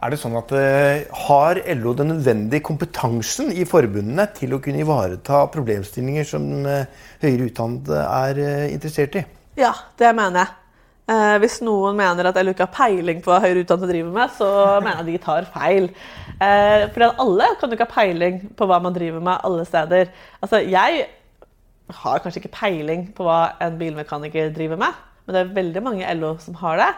Er 0.00 0.12
det 0.12 0.20
sånn 0.22 0.38
at 0.40 0.54
eh, 0.56 1.04
Har 1.28 1.60
LO 1.76 1.92
den 1.98 2.14
nødvendige 2.14 2.64
kompetansen 2.64 3.52
i 3.52 3.68
forbundene 3.68 4.28
til 4.36 4.56
å 4.56 4.60
kunne 4.64 4.80
ivareta 4.80 5.44
problemstillinger 5.52 6.28
som 6.32 6.48
eh, 6.64 6.88
høyere 7.20 7.50
utdannede 7.50 8.06
er 8.06 8.44
interessert 8.72 9.20
i? 9.20 9.26
Ja, 9.60 9.74
det 10.00 10.16
mener 10.16 10.46
jeg. 10.46 10.65
Eh, 11.06 11.36
hvis 11.38 11.60
noen 11.62 11.94
mener 11.94 12.26
at 12.26 12.38
jeg 12.38 12.50
ikke 12.50 12.66
har 12.66 12.74
peiling 12.74 13.20
på 13.22 13.30
hva 13.30 13.38
høyere 13.44 13.62
utdannede 13.62 13.92
driver 13.92 14.14
med, 14.16 14.32
så 14.34 14.48
mener 14.82 15.04
jeg 15.04 15.06
de 15.12 15.20
tar 15.22 15.46
feil. 15.54 15.84
Eh, 16.42 16.86
for 16.94 17.06
alle 17.06 17.50
kan 17.60 17.70
jo 17.70 17.78
ikke 17.78 17.86
ha 17.86 17.94
peiling 17.94 18.40
på 18.58 18.66
hva 18.66 18.80
man 18.82 18.96
driver 18.96 19.22
med 19.22 19.44
alle 19.46 19.66
steder. 19.68 20.10
Altså, 20.42 20.64
jeg 20.66 21.04
har 22.00 22.22
kanskje 22.24 22.42
ikke 22.42 22.56
peiling 22.56 23.06
på 23.14 23.26
hva 23.26 23.52
en 23.62 23.78
bilmekaniker 23.78 24.50
driver 24.56 24.80
med, 24.82 24.98
men 25.26 25.36
det 25.36 25.42
er 25.44 25.54
veldig 25.60 25.84
mange 25.86 26.16
LO 26.18 26.32
som 26.42 26.58
har 26.58 26.82
det. 26.82 26.90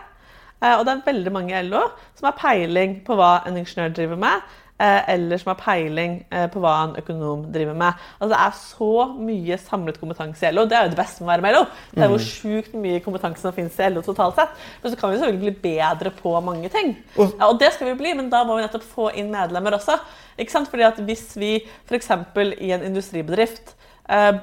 Eh, 0.63 0.73
og 0.73 0.87
det 0.87 0.95
er 0.95 1.05
veldig 1.11 1.35
mange 1.37 1.53
i 1.53 1.67
LO 1.69 1.85
som 2.17 2.31
har 2.31 2.41
peiling 2.41 3.03
på 3.05 3.19
hva 3.19 3.43
en 3.45 3.61
ingeniør 3.61 3.93
driver 3.93 4.25
med, 4.25 4.49
eller 4.79 5.41
som 5.41 5.51
har 5.51 5.59
peiling 5.59 6.13
eh, 6.31 6.45
på 6.53 6.61
hva 6.63 6.75
en 6.85 6.93
økonom 7.01 7.47
driver 7.55 7.75
med. 7.79 8.05
Altså 8.19 8.29
Det 8.31 8.41
er 8.45 8.59
så 8.61 8.91
mye 9.19 9.59
samlet 9.59 9.99
kompetanse 9.99 10.47
i 10.47 10.53
LO. 10.55 10.67
Det 10.71 10.79
er 10.79 10.87
jo 10.87 10.93
det 10.93 11.01
beste 11.01 11.25
med 11.25 11.29
å 11.29 11.33
være 11.33 11.45
med 11.47 11.51
i 11.51 11.57
LO. 11.57 11.65
Det 11.95 12.05
er 12.05 12.13
hvor 12.13 12.23
sjukt 12.23 12.77
mye 12.79 13.01
kompetanse 13.05 13.43
som 13.43 13.57
finnes 13.57 13.79
i 13.81 13.89
LO 13.91 14.05
totalt 14.07 14.39
sett. 14.39 14.55
Men 14.83 14.95
så 14.95 15.01
kan 15.01 15.11
vi 15.11 15.19
selvfølgelig 15.19 15.43
bli 15.43 15.73
bedre 15.73 16.13
på 16.21 16.35
mange 16.47 16.71
ting. 16.75 16.95
Ja, 17.19 17.49
og 17.49 17.59
det 17.59 17.73
skal 17.75 17.91
vi 17.91 17.97
bli, 18.05 18.15
men 18.21 18.31
da 18.31 18.45
må 18.47 18.59
vi 18.59 18.67
nettopp 18.67 18.87
få 18.87 19.11
inn 19.19 19.33
medlemmer 19.35 19.79
også. 19.81 19.99
Ikke 20.39 20.55
sant? 20.55 20.71
Fordi 20.71 20.87
at 20.87 21.03
Hvis 21.09 21.27
vi 21.41 21.57
f.eks. 21.89 22.13
i 22.61 22.71
en 22.77 22.87
industribedrift 22.87 23.75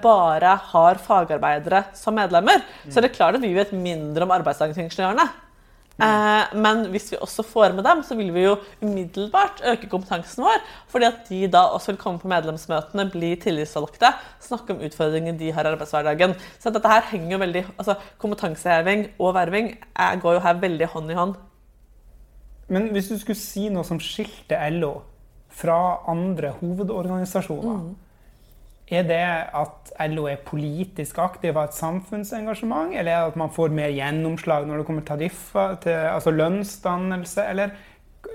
bare 0.04 0.52
har 0.62 1.00
fagarbeidere 1.02 1.86
som 1.98 2.14
medlemmer, 2.14 2.62
så 2.86 3.00
er 3.00 3.08
det 3.08 3.16
klart 3.16 3.40
at 3.40 3.42
vi 3.42 3.56
vet 3.56 3.72
mindre 3.74 4.28
om 4.28 4.36
arbeidsdagen 4.36 4.76
til 4.76 4.86
ingeniørene. 4.86 5.26
Eh, 5.96 6.56
men 6.60 6.82
hvis 6.92 7.08
vi 7.14 7.18
også 7.24 7.44
får 7.48 7.72
med 7.76 7.86
dem, 7.88 8.02
så 8.04 8.18
vil 8.20 8.34
vi 8.36 8.44
jo 8.44 8.58
umiddelbart 8.82 9.62
øke 9.72 9.88
kompetansen 9.92 10.44
vår. 10.44 10.60
Fordi 10.92 11.08
at 11.08 11.22
de 11.30 11.48
da 11.48 11.62
også 11.72 11.94
vil 11.94 12.02
komme 12.02 12.20
på 12.20 12.28
medlemsmøtene, 12.32 13.08
bli 13.14 13.36
tillitsvalgte, 13.40 14.12
snakke 14.44 14.76
om 14.76 14.84
utfordringene 14.84 15.40
de 15.40 15.54
har 15.56 15.64
i 15.64 15.72
arbeidshverdagen. 15.72 16.36
Så 16.60 16.74
dette 16.76 16.92
her 16.92 17.08
henger 17.14 17.38
jo 17.38 17.42
veldig, 17.46 17.66
altså 17.78 17.96
Kompetanseheving 18.20 19.08
og 19.20 19.36
verving 19.38 19.76
er, 19.96 20.20
går 20.20 20.40
jo 20.40 20.40
her 20.44 20.60
veldig 20.60 20.88
hånd 20.92 21.12
i 21.12 21.20
hånd. 21.20 21.36
Men 22.68 22.90
hvis 22.92 23.12
du 23.12 23.20
skulle 23.22 23.40
si 23.40 23.70
noe 23.70 23.86
som 23.86 24.00
skilte 24.02 24.58
LO 24.74 24.98
fra 25.54 26.02
andre 26.12 26.56
hovedorganisasjoner, 26.60 27.78
Mm. 27.78 27.96
Er 28.86 29.06
det 29.08 29.22
at 29.58 29.92
LO 30.12 30.28
er 30.30 30.42
politisk 30.46 31.18
aktiv 31.18 31.56
og 31.56 31.64
har 31.64 31.72
et 31.72 31.80
samfunnsengasjement, 31.80 32.94
eller 32.94 33.12
er 33.12 33.24
det 33.24 33.34
at 33.34 33.42
man 33.42 33.54
får 33.54 33.74
mer 33.74 33.90
gjennomslag 33.90 34.68
når 34.68 34.82
det 34.82 34.86
kommer 34.86 35.06
tariffer, 35.08 35.76
til, 35.82 35.98
altså 36.12 36.34
lønnsdannelse, 36.36 37.46
eller 37.50 37.74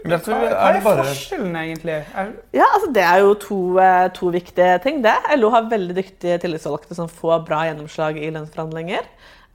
hva, 0.01 0.17
hva 0.17 0.71
er 0.73 0.81
forskjellen 0.83 1.57
egentlig? 1.61 1.99
Er, 2.17 2.31
Ja, 2.57 2.65
altså 2.75 2.91
Det 2.95 3.03
er 3.03 3.19
jo 3.21 3.35
to, 3.35 3.79
eh, 3.79 4.09
to 4.17 4.31
viktige 4.33 4.79
ting. 4.83 5.03
det. 5.03 5.15
LO 5.37 5.51
har 5.51 5.69
veldig 5.71 5.97
dyktige 5.97 6.39
tillitsvalgte 6.39 6.95
som 6.95 7.09
får 7.09 7.45
bra 7.45 7.65
gjennomslag 7.69 8.17
i 8.17 8.31
lønnsforhandlinger. 8.31 9.05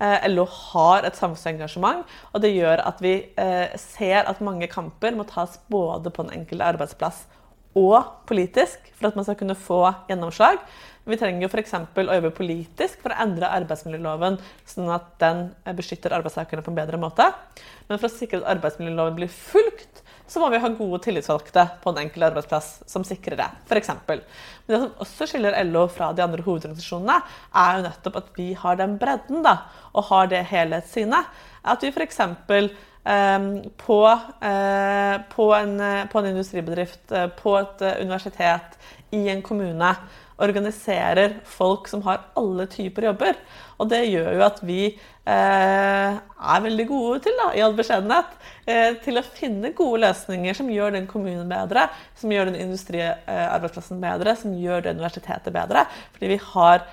Eh, 0.02 0.28
LO 0.28 0.46
har 0.46 1.06
et 1.08 1.16
samfunnsengasjement, 1.16 2.06
og 2.34 2.42
det 2.42 2.54
gjør 2.54 2.86
at 2.86 3.02
vi 3.02 3.26
eh, 3.38 3.76
ser 3.76 4.28
at 4.28 4.42
mange 4.42 4.68
kamper 4.68 5.16
må 5.16 5.24
tas 5.24 5.58
både 5.72 6.12
på 6.12 6.28
den 6.28 6.42
enkelte 6.42 6.64
arbeidsplass 6.64 7.26
og 7.76 8.26
politisk 8.30 8.92
for 8.96 9.10
at 9.10 9.18
man 9.18 9.28
skal 9.28 9.38
kunne 9.40 9.58
få 9.60 9.82
gjennomslag. 10.10 10.62
Vi 11.06 11.18
trenger 11.22 11.44
jo 11.44 11.50
f.eks. 11.52 11.76
å 11.78 12.06
jobbe 12.18 12.32
politisk 12.34 13.04
for 13.04 13.14
å 13.14 13.20
endre 13.22 13.52
arbeidsmiljøloven, 13.60 14.40
sånn 14.66 14.88
at 14.96 15.12
den 15.22 15.44
beskytter 15.78 16.16
arbeidstakerne 16.18 16.66
på 16.66 16.74
en 16.74 16.80
bedre 16.80 16.98
måte. 17.02 17.28
Men 17.86 18.00
for 18.00 18.10
å 18.10 18.16
sikre 18.16 18.40
at 18.42 18.56
arbeidsmiljøloven 18.56 19.20
blir 19.20 19.30
fulgt, 19.30 20.02
så 20.26 20.42
må 20.42 20.50
vi 20.50 20.58
ha 20.58 20.72
gode 20.74 21.04
tillitsvalgte 21.06 21.68
på 21.84 21.94
den 21.94 22.08
enkelte 22.08 22.32
arbeidsplass 22.32 22.70
som 22.90 23.06
sikrer 23.06 23.38
det. 23.38 23.48
For 23.70 23.78
eksempel. 23.78 24.24
Men 24.66 24.74
det 24.74 24.80
som 24.82 25.04
også 25.06 25.28
skiller 25.30 25.60
LO 25.68 25.86
fra 25.94 26.10
de 26.18 26.26
andre 26.26 26.42
hovedorganisasjonene, 26.48 27.20
er 27.62 27.78
jo 27.78 27.86
nettopp 27.86 28.20
at 28.24 28.32
vi 28.40 28.48
har 28.58 28.82
den 28.82 28.98
bredden 29.02 29.46
da, 29.46 29.60
og 29.94 30.10
har 30.10 30.34
det 30.34 30.42
helhetssynet. 30.50 31.30
At 31.62 31.86
vi 31.86 31.94
f.eks. 31.94 32.24
Um, 33.06 33.64
på, 33.78 34.00
eh, 34.42 35.22
på, 35.30 35.54
en, 35.54 35.80
eh, 35.80 36.06
på 36.10 36.20
en 36.20 36.26
industribedrift, 36.26 37.12
eh, 37.12 37.28
på 37.28 37.52
et 37.60 37.82
universitet, 38.02 38.78
i 39.14 39.28
en 39.30 39.44
kommune, 39.46 39.92
organiserer 40.42 41.36
folk 41.46 41.86
som 41.88 42.02
har 42.08 42.24
alle 42.34 42.66
typer 42.66 43.06
jobber. 43.06 43.38
Og 43.78 43.92
det 43.92 44.00
gjør 44.10 44.32
jo 44.34 44.42
at 44.48 44.58
vi 44.66 44.80
eh, 44.90 46.16
er 46.18 46.64
veldig 46.64 46.88
gode 46.90 47.20
til, 47.28 47.38
da, 47.38 47.52
i 47.54 47.62
all 47.62 47.78
beskjedenhet, 47.78 48.32
eh, 48.66 48.98
til 49.06 49.22
å 49.22 49.24
finne 49.38 49.76
gode 49.78 50.02
løsninger 50.08 50.58
som 50.58 50.72
gjør 50.74 50.96
den 50.98 51.06
kommunen 51.12 51.52
bedre, 51.52 51.86
som 52.18 52.34
gjør 52.34 52.50
den 52.50 52.58
industriarbeidsplassen 52.64 54.02
bedre, 54.02 54.34
som 54.40 54.56
gjør 54.58 54.82
det 54.88 54.96
universitetet 54.98 55.54
bedre. 55.54 55.86
Fordi 56.16 56.32
vi 56.34 56.40
har 56.48 56.88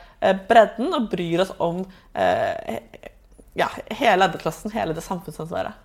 bredden 0.45 0.93
og 0.93 1.09
bryr 1.11 1.43
oss 1.43 1.57
om 1.57 1.81
ja, 2.15 3.71
hele 3.97 4.29
arbeidsplassen, 4.29 4.71
hele 4.77 4.95
det 4.95 5.03
samfunnsansvaret. 5.09 5.81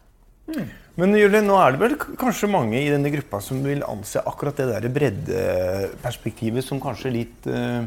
Men 0.97 1.13
Julie, 1.13 1.43
nå 1.45 1.57
er 1.59 1.75
det 1.75 1.81
vel 1.81 1.95
kanskje 2.17 2.49
mange 2.49 2.79
i 2.79 2.89
denne 2.89 3.11
gruppa 3.13 3.41
som 3.43 3.59
vil 3.65 3.83
anse 3.85 4.23
akkurat 4.25 4.57
det 4.57 4.67
der 4.71 4.93
breddeperspektivet 4.95 6.65
som 6.65 6.79
kanskje 6.81 7.11
litt 7.13 7.49
eh, 7.51 7.83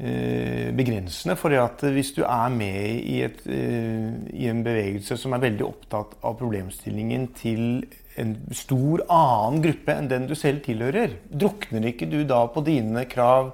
eh, 0.00 0.66
begrensende. 0.74 1.36
For 1.38 1.54
hvis 1.94 2.14
du 2.16 2.24
er 2.24 2.50
med 2.54 3.04
i, 3.04 3.20
et, 3.28 3.44
eh, 3.46 4.08
i 4.34 4.50
en 4.50 4.64
bevegelse 4.66 5.18
som 5.20 5.36
er 5.36 5.44
veldig 5.44 5.66
opptatt 5.68 6.18
av 6.24 6.38
problemstillingen 6.40 7.30
til 7.38 7.84
en 8.18 8.34
stor 8.56 9.04
annen 9.06 9.62
gruppe 9.62 9.94
enn 9.94 10.10
den 10.10 10.26
du 10.26 10.34
selv 10.34 10.64
tilhører, 10.66 11.20
drukner 11.30 11.92
ikke 11.92 12.10
du 12.10 12.24
da 12.26 12.42
på 12.50 12.64
dine 12.66 13.06
krav, 13.10 13.52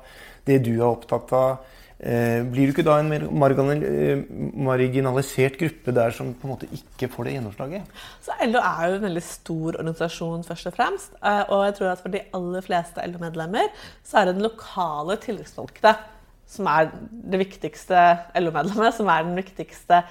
det 0.49 0.63
du 0.65 0.73
er 0.79 0.89
opptatt 0.89 1.37
av? 1.37 1.74
Eh, 2.05 2.43
blir 2.45 2.69
du 2.69 2.75
ikke 2.75 2.85
da 2.85 2.99
en 3.01 3.09
mer 3.09 3.23
eh, 3.25 4.25
marginalisert 4.61 5.55
gruppe 5.57 5.93
der 5.97 6.13
som 6.13 6.35
på 6.37 6.45
en 6.45 6.53
måte 6.53 6.69
ikke 6.77 7.09
får 7.09 7.25
det 7.25 7.37
gjennomslaget? 7.39 7.95
Så 8.21 8.37
LO 8.45 8.61
er 8.61 8.91
jo 8.91 8.99
en 8.99 9.07
veldig 9.07 9.23
stor 9.25 9.79
organisasjon, 9.79 10.45
først 10.45 10.69
og 10.69 10.75
fremst. 10.77 11.15
eh, 11.25 11.45
Og 11.49 11.65
jeg 11.65 11.75
tror 11.79 11.93
at 11.95 12.03
for 12.03 12.13
de 12.13 12.21
aller 12.37 12.61
fleste 12.61 13.07
LO-medlemmer 13.09 13.73
så 14.05 14.21
er 14.21 14.25
det 14.27 14.37
den 14.37 14.45
lokale 14.45 15.17
tillitsvalgte 15.17 15.95
som 16.55 16.69
er 16.69 16.91
det 17.33 17.41
viktigste 17.41 18.01
LO-medlemmet, 18.37 18.93
som 18.95 19.09
er 19.09 19.25
den 19.25 19.37
viktigste 19.39 20.03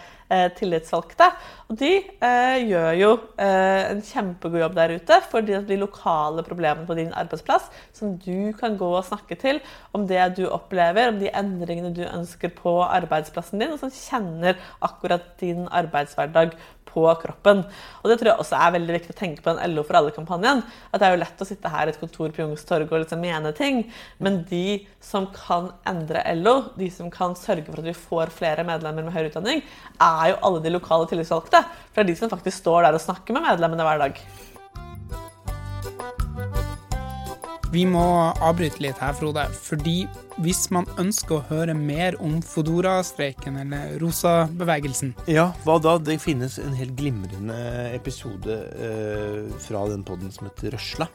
tillitsvalgte. 0.58 1.30
Og 1.74 1.80
de 1.80 1.92
eh, 1.98 2.58
gjør 2.70 2.92
jo 3.00 3.12
eh, 3.42 3.90
en 3.90 4.02
kjempegod 4.06 4.62
jobb 4.62 4.76
der 4.78 4.94
ute 5.00 5.18
at 5.18 5.68
de 5.70 5.80
lokale 5.80 6.44
problemene 6.46 6.86
på 6.86 6.98
din 7.00 7.14
arbeidsplass 7.18 7.70
som 7.96 8.14
du 8.22 8.54
kan 8.60 8.78
gå 8.78 8.90
og 8.94 9.08
snakke 9.08 9.38
til 9.40 9.62
om 9.96 10.06
det 10.10 10.22
du 10.38 10.44
opplever, 10.50 11.10
om 11.10 11.18
de 11.22 11.32
endringene 11.34 11.94
du 11.96 12.04
ønsker 12.06 12.54
på 12.54 12.76
arbeidsplassen 12.86 13.62
din, 13.62 13.74
og 13.74 13.82
som 13.82 13.94
kjenner 13.94 14.60
akkurat 14.86 15.34
din 15.42 15.66
arbeidshverdag 15.72 16.54
på 16.94 17.04
kroppen. 17.22 17.64
Og 18.04 18.10
Det 18.10 18.20
tror 18.20 18.30
jeg 18.32 18.42
også 18.44 18.60
er 18.60 18.76
veldig 18.76 18.96
viktig 18.98 19.14
å 19.16 19.18
tenke 19.18 19.44
på 19.44 19.54
den 19.54 19.74
LO 19.74 19.84
for 19.88 19.98
alle-kampanjen. 19.98 20.62
At 20.92 21.02
Det 21.02 21.08
er 21.08 21.16
jo 21.16 21.22
lett 21.24 21.42
å 21.42 21.48
sitte 21.50 21.72
her 21.74 21.88
i 21.88 21.94
et 21.94 22.00
kontor 22.00 22.30
på 22.30 22.44
Youngstorget 22.44 22.92
og 22.92 23.04
liksom 23.04 23.24
mene 23.24 23.54
ting, 23.58 23.84
men 24.20 24.44
de 24.50 24.86
som 25.02 25.28
kan 25.34 25.72
endre 25.90 26.22
LO, 26.38 26.56
de 26.78 26.90
som 26.94 27.10
kan 27.10 27.36
sørge 27.36 27.66
for 27.66 27.82
at 27.82 27.90
vi 27.90 27.98
får 27.98 28.34
flere 28.34 28.68
medlemmer 28.68 29.04
med 29.04 29.14
høyere 29.16 29.32
utdanning, 29.32 29.64
er 29.98 30.23
jo 30.32 30.40
alle 30.48 30.62
de 30.64 30.72
lokale 30.74 31.10
tillitsvalgte. 31.12 31.60
For 31.92 32.02
det 32.02 32.06
er 32.06 32.14
de 32.14 32.20
som 32.22 32.32
faktisk 32.32 32.64
står 32.64 32.88
der 32.88 32.98
og 32.98 33.04
snakker 33.04 33.36
med 33.36 33.44
medlemmene 33.50 33.84
hver 33.84 34.00
dag. 34.06 34.24
Vi 37.74 37.88
må 37.90 38.04
avbryte 38.46 38.84
litt 38.86 39.00
her, 39.02 39.16
Frode. 39.18 39.48
fordi 39.66 40.04
hvis 40.46 40.68
man 40.74 40.86
ønsker 41.02 41.40
å 41.40 41.46
høre 41.48 41.74
mer 41.74 42.14
om 42.22 42.36
Fodora-streiken 42.46 43.58
eller 43.64 43.96
Rosa-bevegelsen, 44.02 45.16
Ja, 45.30 45.48
hva 45.66 45.80
da? 45.82 45.98
Det 45.98 46.20
finnes 46.22 46.60
en 46.62 46.74
helt 46.78 46.94
glimrende 46.98 47.58
episode 47.96 48.60
eh, 48.78 49.50
fra 49.66 49.88
den 49.90 50.06
podden 50.06 50.30
som 50.34 50.50
heter 50.50 50.76
Røsla. 50.78 51.08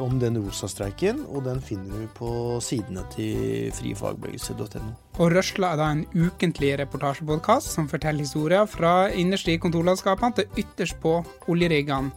Om 0.00 0.16
den 0.20 0.38
rosastreiken, 0.40 1.24
og 1.28 1.44
den 1.44 1.60
finner 1.60 2.02
du 2.02 2.08
på 2.16 2.30
sidene 2.64 3.04
til 3.12 3.68
frifagbevegelse.no. 3.76 4.92
Og 5.20 5.34
Røsla 5.34 5.74
er 5.74 5.80
da 5.80 5.88
en 5.92 6.04
ukentlig 6.16 6.72
reportasjepodkast 6.80 7.74
som 7.76 7.90
forteller 7.90 8.24
historier 8.24 8.64
fra 8.70 9.10
innerst 9.12 9.50
i 9.52 9.58
kontorlandskapene 9.60 10.38
til 10.38 10.64
ytterst 10.64 10.96
på 11.02 11.18
oljeriggene, 11.52 12.12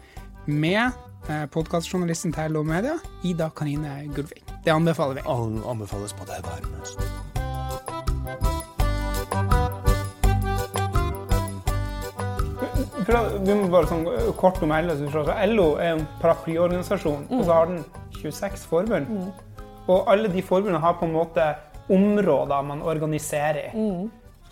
med 0.46 0.92
eh, 1.30 1.46
podkastjournalisten 1.52 2.34
til 2.34 2.54
LO 2.54 2.64
Media, 2.64 3.00
Ida 3.26 3.50
Kanine 3.50 3.98
Gulvik. 4.16 4.46
Det 4.66 4.72
anbefaler 4.72 5.20
vi. 5.20 5.26
All 5.26 5.58
anbefales 5.72 6.14
på 6.14 6.28
det 6.30 6.44
varmeste. 6.46 8.55
For 13.06 13.14
du 13.14 13.46
Vi 13.46 13.56
må 13.60 13.70
bare 13.70 13.90
sånn 13.90 14.08
eh, 14.10 14.32
kort 14.40 14.62
om 14.66 14.74
LO. 14.74 14.98
så. 14.98 15.24
Så 15.30 15.38
LO 15.54 15.70
er 15.78 15.94
en 15.94 16.08
paraplyorganisasjon, 16.22 17.28
og 17.30 17.46
så 17.46 17.54
har 17.54 17.72
den 17.72 17.84
26 18.22 18.66
forbund. 18.72 19.32
Og 19.88 20.08
alle 20.10 20.32
de 20.34 20.42
forbundene 20.42 20.82
har 20.82 20.98
på 21.00 21.06
en 21.06 21.14
måte 21.14 21.56
områder 21.94 22.64
man 22.66 22.82
organiserer 22.82 23.68
i. 23.70 23.90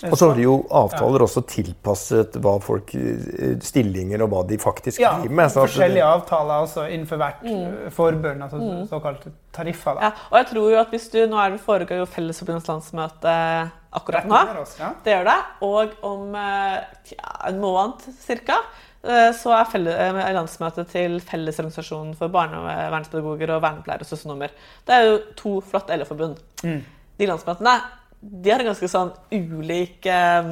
Og 0.04 0.18
så 0.18 0.28
har 0.28 0.36
de 0.36 0.44
jo 0.44 0.56
avtaler 0.74 1.24
også 1.24 1.44
tilpasset 1.48 2.36
hva 2.44 2.58
folk 2.62 2.92
eh, 2.98 3.54
stillinger 3.64 4.24
og 4.26 4.34
hva 4.34 4.42
de 4.50 4.58
faktisk 4.60 5.00
Ja, 5.00 5.14
driver 5.22 5.36
med. 5.36 5.52
sånn 5.54 5.64
at- 5.64 5.70
forskjellige 5.70 6.08
avtaler 6.10 6.66
også 6.66 6.88
innenfor 6.90 7.22
hvert 7.22 7.44
mm. 7.46 7.92
forbund, 7.92 8.44
altså 8.44 8.88
såkalte 8.90 9.32
tariffer. 9.54 10.02
Ja, 10.02 10.12
og 10.32 10.38
jeg 10.42 10.48
tror 10.52 10.72
jo 10.72 10.80
at 10.82 10.90
hvis 10.90 11.08
du, 11.14 11.20
Nå 11.28 11.40
er 11.40 11.52
det 11.52 11.62
foregår 11.62 12.02
jo 12.02 12.06
Fellesforbundets 12.06 12.68
landsmøte 12.68 13.72
akkurat 14.00 14.30
nå. 14.30 14.42
Det 15.06 15.14
gjør 15.14 15.30
det. 15.30 15.38
Og 15.68 15.94
om 16.10 16.34
ja, 16.36 17.36
en 17.50 17.62
måned 17.62 18.08
ca. 18.48 18.60
Så 19.36 19.52
er 19.52 19.74
eh, 19.92 20.20
landsmøtet 20.32 20.88
til 20.94 21.18
Fellesorganisasjonen 21.28 22.14
for 22.16 22.32
barnevernspedagoger 22.32 23.52
og 23.52 23.66
vernepleiere 23.66 24.06
og 24.06 24.08
sosionomer. 24.08 24.54
Det 24.88 24.96
er 24.96 25.10
jo 25.10 25.18
to 25.36 25.58
flotte 25.68 25.98
LO-forbund. 26.00 26.40
Mm. 26.64 26.80
De 27.20 27.28
landsmøtene 27.28 27.76
de 28.24 28.54
har 28.54 28.62
en 28.64 28.70
ganske 28.72 28.88
sånn 28.88 29.12
ulik 29.34 30.06
eh, 30.08 30.52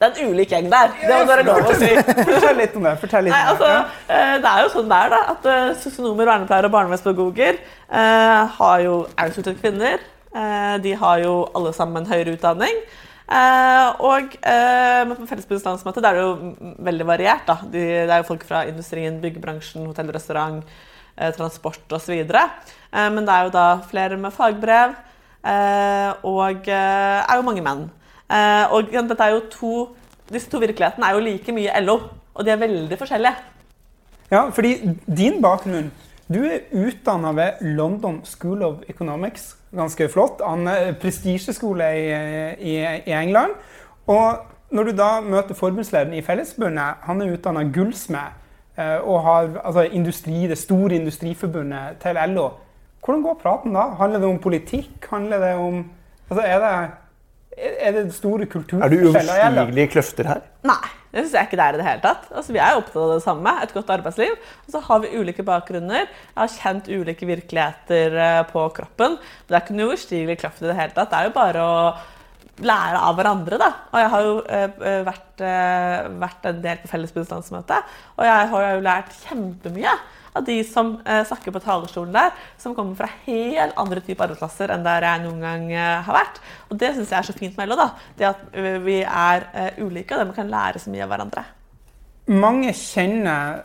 Det 0.00 0.08
er 0.08 0.16
en 0.24 0.32
ulik 0.32 0.50
gjeng 0.50 0.70
der. 0.72 0.96
Det 0.98 1.12
må 1.14 1.28
være 1.30 1.44
lov 1.46 1.68
å 1.70 1.76
si. 1.78 1.90
Fortell 2.32 2.58
litt 2.58 2.74
om 2.78 2.88
det. 2.88 2.94
Fortell 3.04 3.28
litt 3.28 3.36
Nei, 3.36 3.42
altså, 3.52 3.68
det. 3.68 4.16
eh, 4.16 4.32
det 4.42 4.50
er 4.50 4.64
jo 4.64 4.72
sånn 4.72 4.90
det 4.90 4.98
er, 4.98 5.12
da. 5.14 5.20
At 5.36 5.46
eh, 5.52 5.68
sosionomer, 5.84 6.26
vernepleiere 6.32 6.70
og 6.70 6.74
barnevernspedagoger 6.74 7.60
eh, 7.60 8.56
har 8.58 8.82
jo 8.82 8.96
er 9.14 9.30
jo 9.30 9.54
kvinner. 9.62 10.02
Eh, 10.32 10.76
de 10.84 10.94
har 10.96 11.22
jo 11.22 11.32
alle 11.56 11.72
sammen 11.76 12.06
høyere 12.08 12.36
utdanning. 12.36 12.82
Eh, 13.32 14.00
og 14.04 14.34
eh, 14.44 15.02
på 15.08 15.26
Fellesforbundets 15.28 15.66
landsmøte 15.68 16.02
det 16.04 16.10
er 16.10 16.18
det 16.18 16.24
jo 16.24 16.72
veldig 16.88 17.06
variert. 17.08 17.46
da. 17.48 17.58
De, 17.64 17.80
det 17.80 18.10
er 18.10 18.22
jo 18.22 18.28
folk 18.28 18.44
fra 18.48 18.64
industrien, 18.68 19.20
byggebransjen, 19.22 19.86
hotell 19.88 20.12
restaurant, 20.14 20.60
eh, 21.16 21.32
transport 21.36 21.96
osv. 21.96 22.14
Eh, 22.18 23.08
men 23.14 23.24
det 23.24 23.34
er 23.34 23.48
jo 23.48 23.54
da 23.54 23.66
flere 23.88 24.20
med 24.20 24.34
fagbrev, 24.36 24.96
eh, 25.44 26.10
og 26.28 26.68
eh, 26.68 27.18
er 27.22 27.40
jo 27.40 27.48
mange 27.48 27.64
menn. 27.64 27.86
Eh, 28.32 28.64
og 28.72 28.92
dette 28.92 29.28
er 29.28 29.36
jo 29.36 29.46
to, 29.52 29.74
disse 30.32 30.50
to 30.52 30.60
virkelighetene 30.62 31.08
er 31.08 31.16
jo 31.16 31.24
like 31.24 31.56
mye 31.56 31.80
LO, 31.84 31.98
og 32.32 32.44
de 32.44 32.52
er 32.52 32.60
veldig 32.60 33.00
forskjellige. 33.00 33.48
Ja, 34.32 34.46
fordi 34.48 34.96
din 35.04 35.42
bakgrunn 35.44 35.90
Du 36.32 36.40
er 36.46 36.62
utdanna 36.72 37.32
ved 37.36 37.60
London 37.60 38.20
School 38.24 38.62
of 38.62 38.82
Economics. 38.88 39.56
Ganske 39.74 40.08
flott. 40.08 40.40
En 40.46 40.68
eh, 40.70 40.94
prestisjeskole 41.00 41.88
i, 41.98 42.06
i, 42.60 42.76
i 43.06 43.12
England. 43.12 43.56
Og 44.06 44.38
når 44.72 44.88
du 44.88 44.92
da 44.96 45.08
møter 45.20 45.54
forbundslederen 45.54 46.14
i 46.16 46.22
Fellesforbundet, 46.24 47.02
han 47.06 47.20
er 47.20 47.34
utdanna 47.34 47.64
gullsmed 47.74 48.78
eh, 48.78 48.98
og 49.02 49.22
har 49.26 49.50
altså, 49.64 49.82
industri, 49.92 50.46
det 50.48 50.58
store 50.58 50.94
industriforbundet 51.00 52.00
til 52.02 52.20
LO. 52.32 52.48
Hvordan 53.04 53.22
går 53.22 53.38
praten 53.42 53.74
da? 53.74 53.88
Handler 53.98 54.22
det 54.22 54.28
om 54.28 54.38
politikk? 54.38 55.06
Handler 55.10 55.38
det 55.42 55.54
om 55.58 55.84
altså, 56.30 56.42
er, 56.46 56.58
det, 56.64 57.70
er 57.80 57.92
det 57.98 58.14
store 58.14 58.34
Er 58.34 58.44
det 58.44 58.52
kulturforskjeller? 58.52 59.12
i 59.12 59.14
LO? 59.14 59.50
uoverstigelige 59.50 59.86
kløfter 59.96 60.28
her? 60.32 60.44
Nei, 60.64 60.82
det 61.12 61.26
syns 61.26 61.34
jeg 61.36 61.48
ikke 61.48 61.58
det 61.60 61.64
er 61.64 61.76
i 61.76 61.80
det 61.80 61.86
hele 61.86 62.00
tatt. 62.00 62.22
Altså, 62.32 62.54
vi 62.56 62.60
er 62.64 62.78
opptatt 62.78 63.02
av 63.02 63.10
det 63.12 63.24
samme, 63.24 63.52
et 63.60 63.74
godt 63.76 63.90
arbeidsliv. 63.92 64.32
Og 64.64 64.72
så 64.72 64.80
har 64.86 65.02
vi 65.02 65.12
ulike 65.12 65.44
bakgrunner. 65.44 66.06
Jeg 66.08 66.38
har 66.38 66.54
kjent 66.54 66.88
ulike 66.88 67.28
virkeligheter 67.28 68.16
eh, 68.16 68.40
på 68.48 68.64
kroppen. 68.78 69.18
Men 69.20 69.52
det 69.52 69.58
er 69.58 69.64
ikke 69.66 69.76
noe 69.76 69.90
uoverstigelig 69.90 70.38
kraft 70.40 70.64
i 70.64 70.70
det 70.70 70.78
hele 70.78 70.96
tatt. 70.96 71.12
Det 71.12 71.18
er 71.20 71.28
jo 71.28 71.34
bare 71.36 71.66
å 71.68 71.76
lære 72.62 73.02
av 73.02 73.18
hverandre, 73.18 73.58
da. 73.60 73.68
Og 73.92 74.00
jeg 74.00 74.10
har 74.14 74.26
jo 74.26 74.32
eh, 74.46 74.96
vært, 75.06 75.44
eh, 75.44 76.08
vært 76.22 76.48
en 76.50 76.58
del 76.64 76.82
på 76.82 76.90
Fellesforbundets 76.90 77.52
og 77.52 78.26
jeg 78.26 78.50
har 78.52 78.66
jo 78.68 78.82
lært 78.84 79.16
kjempemye 79.22 79.94
av 80.32 80.44
de 80.46 80.58
som 80.64 80.94
eh, 81.04 81.22
snakker 81.28 81.54
på 81.54 81.62
talerstolen 81.64 82.14
der, 82.14 82.30
som 82.60 82.76
kommer 82.76 82.96
fra 82.98 83.08
helt 83.26 83.76
andre 83.80 84.04
typer 84.04 84.28
arbeidsplasser 84.28 84.72
enn 84.72 84.86
der 84.86 85.08
jeg 85.08 85.24
noen 85.24 85.42
gang 85.44 85.66
har 86.06 86.18
vært. 86.18 86.40
Og 86.70 86.78
det 86.80 86.94
syns 86.94 87.12
jeg 87.12 87.20
er 87.20 87.28
så 87.30 87.36
fint 87.36 87.58
med 87.58 87.72
LO, 87.72 87.80
da. 87.80 87.90
Det 88.18 88.30
at 88.30 88.46
vi 88.84 89.02
er 89.02 89.48
ulike, 89.82 90.14
og 90.14 90.22
det 90.22 90.30
man 90.30 90.38
kan 90.38 90.52
lære 90.52 90.82
så 90.82 90.92
mye 90.92 91.04
av 91.04 91.12
hverandre. 91.12 91.44
Mange 92.32 92.70
kjenner 92.78 93.64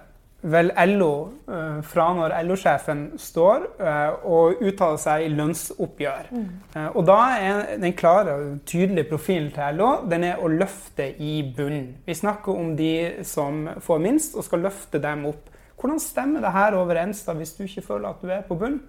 vel 0.51 0.71
LO 0.93 1.11
eh, 1.49 1.79
fra 1.85 2.07
når 2.15 2.35
LO-sjefen 2.47 3.03
står 3.19 3.65
eh, 3.81 4.27
og 4.27 4.61
uttaler 4.63 5.01
seg 5.01 5.25
i 5.25 5.31
lønnsoppgjør. 5.33 6.29
Eh, 6.31 6.87
og 6.87 7.05
da 7.07 7.17
er 7.35 7.61
den 7.81 7.95
klare 7.97 8.37
og 8.37 8.59
tydelige 8.69 9.09
profilen 9.11 9.51
til 9.55 9.79
LO 9.79 9.91
den 10.09 10.27
er 10.29 10.41
å 10.41 10.51
løfte 10.51 11.09
i 11.19 11.39
bunnen. 11.57 11.97
Vi 12.05 12.17
snakker 12.17 12.57
om 12.57 12.75
de 12.79 13.23
som 13.27 13.65
får 13.83 14.03
minst, 14.03 14.37
og 14.37 14.45
skal 14.47 14.65
løfte 14.67 15.01
dem 15.03 15.25
opp. 15.29 15.51
Hvordan 15.77 15.99
stemmer 16.01 16.41
det 16.41 16.53
her 16.55 16.77
overens 16.77 17.21
da, 17.25 17.35
hvis 17.37 17.53
du 17.57 17.65
ikke 17.67 17.85
føler 17.91 18.09
at 18.09 18.23
du 18.23 18.31
er 18.33 18.45
på 18.47 18.57
bunnen? 18.57 18.81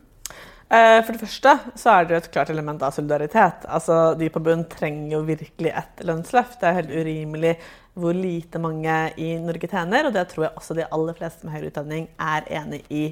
Eh, 0.68 1.00
For 1.04 1.14
det 1.16 1.22
første 1.22 1.52
så 1.80 1.92
er 1.94 2.04
det 2.04 2.12
jo 2.14 2.20
et 2.22 2.30
klart 2.34 2.50
element 2.52 2.82
av 2.84 2.92
solidaritet. 2.92 3.64
Altså, 3.68 4.14
De 4.18 4.28
på 4.28 4.42
bunn 4.44 4.66
trenger 4.68 5.14
jo 5.16 5.22
virkelig 5.24 5.72
et 5.72 6.02
lønnsløft. 6.04 6.58
Det 6.60 6.68
er 6.68 6.80
helt 6.82 6.92
urimelig 6.92 7.54
hvor 7.98 8.14
lite 8.14 8.60
mange 8.62 8.92
i 9.18 9.32
Norge 9.42 9.66
tjener, 9.66 10.06
og 10.06 10.12
det 10.14 10.28
tror 10.30 10.44
jeg 10.44 10.52
også 10.60 10.74
de 10.78 10.84
aller 10.94 11.16
fleste 11.18 11.46
med 11.46 11.56
høyere 11.56 11.70
utdanning 11.72 12.04
er 12.22 12.44
enig 12.60 12.84
i. 12.94 13.06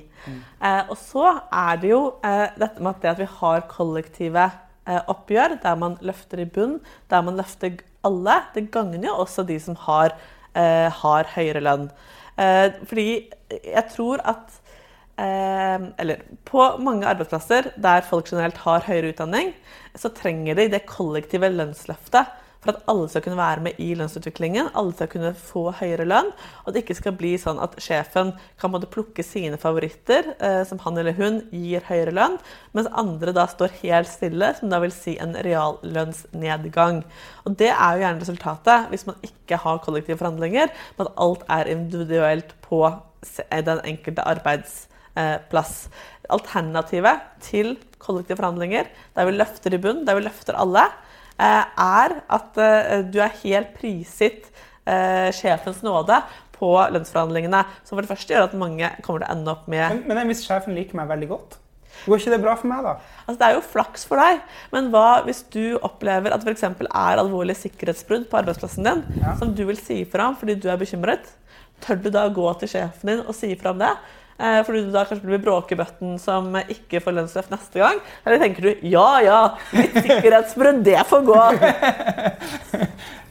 Eh, 0.62 0.82
og 0.86 0.94
så 1.00 1.40
er 1.50 1.80
det 1.82 1.90
jo 1.90 2.02
eh, 2.22 2.52
dette 2.60 2.84
med 2.84 2.92
at 2.92 3.02
det 3.02 3.10
at 3.10 3.22
vi 3.24 3.30
har 3.40 3.64
kollektive 3.72 4.44
eh, 4.86 5.00
oppgjør, 5.10 5.56
der 5.64 5.80
man 5.80 5.96
løfter 6.06 6.44
i 6.44 6.46
bunn, 6.46 6.76
der 7.10 7.24
man 7.26 7.40
løfter 7.40 7.80
alle, 8.06 8.36
det 8.54 8.68
gagner 8.70 9.08
jo 9.08 9.16
også 9.24 9.42
de 9.48 9.56
som 9.58 9.74
har, 9.88 10.14
eh, 10.54 10.86
har 11.02 11.32
høyere 11.34 11.64
lønn. 11.66 11.88
Eh, 12.38 12.68
fordi 12.86 13.08
jeg 13.50 13.84
tror 13.96 14.22
at 14.22 14.60
eller 15.16 16.24
på 16.44 16.64
mange 16.84 17.06
arbeidsplasser 17.08 17.70
der 17.80 18.04
folk 18.04 18.28
generelt 18.28 18.58
har 18.66 18.84
høyere 18.84 19.14
utdanning, 19.14 19.54
så 19.96 20.10
trenger 20.12 20.58
de 20.58 20.68
det 20.74 20.84
kollektive 20.90 21.48
lønnsløftet 21.54 22.34
for 22.66 22.74
at 22.74 22.88
alle 22.90 23.08
skal 23.10 23.22
kunne 23.24 23.38
være 23.38 23.62
med 23.66 23.80
i 23.82 23.92
lønnsutviklingen, 23.98 24.70
alle 24.74 24.94
skal 24.96 25.10
kunne 25.12 25.32
få 25.38 25.68
høyere 25.78 26.06
lønn, 26.08 26.32
og 26.64 26.74
det 26.74 26.82
ikke 26.82 26.98
skal 26.98 27.14
bli 27.18 27.34
sånn 27.40 27.60
at 27.62 27.76
sjefen 27.82 28.32
kan 28.60 28.72
måtte 28.72 28.90
plukke 28.90 29.24
sine 29.26 29.58
favoritter, 29.60 30.32
eh, 30.40 30.62
som 30.68 30.80
han 30.82 30.98
eller 30.98 31.16
hun 31.16 31.40
gir 31.54 31.86
høyere 31.86 32.14
lønn, 32.16 32.38
mens 32.76 32.90
andre 32.90 33.34
da 33.36 33.46
står 33.50 33.76
helt 33.82 34.10
stille, 34.10 34.52
som 34.58 34.72
da 34.72 34.80
vil 34.82 34.94
si 34.94 35.16
en 35.22 35.36
reallønnsnedgang. 35.46 37.04
Og 37.46 37.56
det 37.60 37.70
er 37.70 37.94
jo 37.94 38.04
gjerne 38.04 38.24
resultatet 38.24 38.90
hvis 38.90 39.06
man 39.08 39.22
ikke 39.30 39.60
har 39.62 39.82
kollektive 39.84 40.18
forhandlinger, 40.20 40.74
men 40.98 41.08
at 41.08 41.22
alt 41.22 41.46
er 41.60 41.72
individuelt 41.76 42.56
på 42.66 42.82
den 43.26 43.80
enkelte 43.86 44.26
arbeidsplass. 44.26 44.86
Alternativet 46.26 47.20
til 47.44 47.76
kollektive 48.02 48.38
forhandlinger, 48.40 48.88
der 49.16 49.28
vi 49.28 49.34
løfter 49.36 49.74
i 49.76 49.80
bunn, 49.82 50.04
der 50.06 50.18
vi 50.18 50.24
løfter 50.26 50.56
alle, 50.58 50.86
eh, 51.38 51.64
er 51.82 52.16
at 52.38 52.58
eh, 52.62 53.04
du 53.06 53.20
er 53.22 53.36
helt 53.42 53.74
prisgitt 53.78 54.48
eh, 54.86 55.28
sjefens 55.34 55.82
nåde 55.86 56.18
på 56.56 56.72
lønnsforhandlingene. 56.92 57.62
Som 57.84 57.96
for 57.96 58.02
det 58.06 58.10
første 58.10 58.34
gjør 58.34 58.48
at 58.48 58.58
mange 58.58 58.90
kommer 59.04 59.22
til 59.22 59.28
å 59.28 59.36
ende 59.36 59.54
opp 59.54 59.68
med 59.70 60.02
Men, 60.02 60.18
men 60.18 60.32
hvis 60.32 60.44
sjefen 60.46 60.76
liker 60.76 60.98
meg 60.98 61.08
veldig 61.12 61.30
godt, 61.30 61.58
går 62.06 62.20
ikke 62.20 62.34
det 62.34 62.42
bra 62.42 62.54
for 62.58 62.70
meg 62.70 62.84
da? 62.84 62.96
Altså, 63.24 63.38
det 63.40 63.46
er 63.48 63.56
jo 63.56 63.64
flaks 63.70 64.04
for 64.08 64.20
deg, 64.20 64.42
men 64.74 64.90
hva 64.92 65.06
hvis 65.26 65.42
du 65.52 65.78
opplever 65.86 66.34
at 66.34 66.44
det 66.44 66.52
f.eks. 66.52 66.66
er 66.86 67.22
alvorlige 67.22 67.62
sikkerhetsbrudd 67.64 68.28
på 68.30 68.40
arbeidsplassen 68.42 68.86
din, 68.88 69.02
Ja. 69.22 69.36
som 69.40 69.54
du 69.56 69.64
vil 69.68 69.78
si 69.80 70.02
fra 70.04 70.28
om 70.30 70.36
fordi 70.38 70.58
du 70.60 70.68
er 70.72 70.80
bekymret? 70.80 71.32
Tør 71.84 71.98
du 72.02 72.10
da 72.10 72.26
gå 72.32 72.46
til 72.60 72.72
sjefen 72.72 73.12
din 73.12 73.24
og 73.26 73.34
si 73.36 73.52
fra 73.60 73.74
om 73.74 73.80
det? 73.82 73.92
Eh, 74.36 74.60
fordi 74.66 74.84
du 74.84 74.90
da 74.92 75.06
kanskje 75.08 75.30
blir 75.30 75.40
bråkebøtten 75.44 76.18
som 76.20 76.50
ikke 76.60 77.00
får 77.04 77.16
lønnsløft 77.16 77.52
neste 77.54 77.80
gang? 77.80 78.00
Eller 78.24 78.42
tenker 78.42 78.68
du 78.68 78.88
ja 78.90 79.08
ja, 79.24 79.40
litt 79.76 79.96
sikkerhetsbrudd, 79.96 80.82
det 80.84 81.00
får 81.08 81.24
gå? 81.30 81.40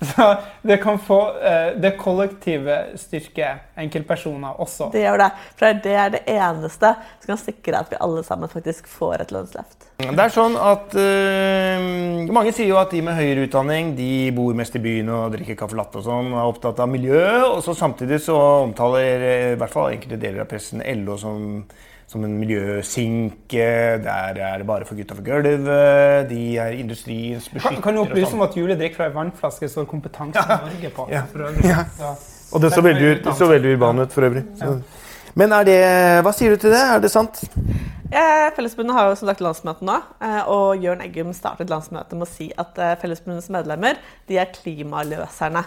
Så 0.06 0.36
det 0.62 0.78
kan 0.78 1.00
få 1.00 1.20
eh, 1.40 1.78
det 1.82 1.96
kollektive 1.98 2.78
styrke 3.00 3.56
enkeltpersoner 3.80 4.60
også. 4.62 4.90
Det 4.94 5.06
gjør 5.06 5.22
det. 5.24 5.30
For 5.56 5.80
det 5.86 5.96
er 5.96 6.14
det 6.14 6.22
eneste 6.36 6.92
som 7.00 7.32
kan 7.32 7.42
sikre 7.42 7.82
at 7.82 7.92
vi 7.94 8.00
alle 8.04 8.24
sammen 8.28 8.52
faktisk 8.52 8.90
får 8.92 9.26
et 9.26 9.34
lønnsløft. 9.36 9.90
Det 9.96 10.12
er 10.12 10.32
sånn 10.34 10.58
at 10.60 10.92
øh, 11.00 11.86
Mange 12.36 12.52
sier 12.52 12.68
jo 12.68 12.80
at 12.82 12.92
de 12.92 13.00
med 13.06 13.16
høyere 13.16 13.46
utdanning 13.48 13.94
de 13.96 14.10
bor 14.36 14.52
mest 14.58 14.76
i 14.76 14.82
byen 14.84 15.08
og 15.16 15.38
drikker 15.38 15.56
caffè 15.62 15.78
latte 15.80 16.02
og 16.02 16.08
sånn, 16.08 16.34
og 16.34 16.42
er 16.42 16.52
opptatt 16.52 16.82
av 16.84 16.92
miljø. 16.92 17.24
Og 17.54 17.62
så 17.66 17.76
samtidig 17.78 18.20
så 18.26 18.36
omtaler 18.66 19.26
i 19.54 19.60
hvert 19.60 19.72
fall 19.72 19.94
enkelte 19.96 20.20
deler 20.20 20.44
av 20.44 20.52
pressen 20.52 20.84
LO 21.04 21.18
som, 21.22 21.64
som 22.08 22.24
en 22.28 22.36
miljøsink. 22.40 23.52
Der 23.52 24.40
er 24.40 24.58
det 24.62 24.68
bare 24.68 24.86
for 24.88 24.96
gutta 25.00 25.16
for 25.18 25.26
gulvet. 25.26 26.30
De 26.30 26.42
er 26.62 26.78
industriens 26.80 27.48
Kan, 27.50 27.60
beskytter. 27.60 27.82
kan 27.86 27.96
du 27.98 28.04
opplyse 28.06 28.30
sånn. 28.32 28.40
om 28.42 28.48
at 28.48 28.56
Julie 28.58 28.78
drikker 28.80 29.02
fra 29.02 29.10
ei 29.10 29.16
vannflaske 29.16 29.70
står 29.72 29.88
Kompetanse 29.92 30.46
Norge 30.50 30.92
på? 30.96 31.08
Ja. 31.12 31.24
For 31.32 31.48
øvrig. 31.50 31.66
Ja. 31.72 31.84
Så, 31.98 32.16
Og 32.56 32.62
det 32.62 32.72
så 32.76 32.82
veldig, 32.86 33.16
så 33.36 33.48
veldig 33.50 33.74
urban 33.76 34.00
ut 34.06 34.14
for 34.14 34.28
øvrig. 34.30 34.46
Så. 34.60 34.78
Men 35.36 35.52
er 35.52 35.66
det, 35.68 35.80
hva 36.24 36.32
sier 36.32 36.54
du 36.56 36.62
til 36.62 36.72
det? 36.72 36.80
Er 36.80 37.02
det 37.04 37.10
sant? 37.12 37.42
Eh, 38.16 38.46
Fellesforbundet 38.56 38.96
har 38.96 39.10
jo 39.10 39.16
som 39.20 39.28
sagt 39.28 39.42
landsmøte 39.44 39.84
nå, 39.84 39.96
eh, 40.24 40.44
og 40.48 40.78
Jørn 40.80 41.02
Eggum 41.04 41.34
startet 41.36 41.68
landsmøtet 41.74 42.14
med 42.16 42.24
å 42.24 42.30
si 42.30 42.48
at 42.56 42.78
eh, 42.80 42.94
Fellesforbundets 43.02 43.50
medlemmer 43.52 43.98
de 44.30 44.38
er 44.40 44.54
klimaløserne. 44.56 45.66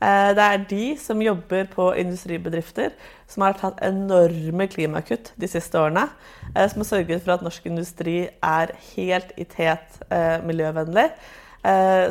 Eh, 0.00 0.34
Det 0.34 0.44
er 0.44 0.64
de 0.68 0.84
som 0.96 1.20
jobber 1.20 1.66
på 1.74 1.90
industribedrifter 1.92 2.94
som 3.28 3.44
har 3.44 3.58
tatt 3.60 3.82
enorme 3.84 4.66
klimakutt 4.66 5.32
de 5.36 5.48
siste 5.48 5.76
årene. 5.78 6.08
eh, 6.56 6.68
Som 6.68 6.80
har 6.80 6.84
sørget 6.84 7.22
for 7.22 7.32
at 7.32 7.42
norsk 7.42 7.66
industri 7.66 8.28
er 8.42 8.72
helt 8.96 9.32
i 9.36 9.44
tet 9.44 10.02
eh, 10.10 10.40
miljøvennlig. 10.42 11.10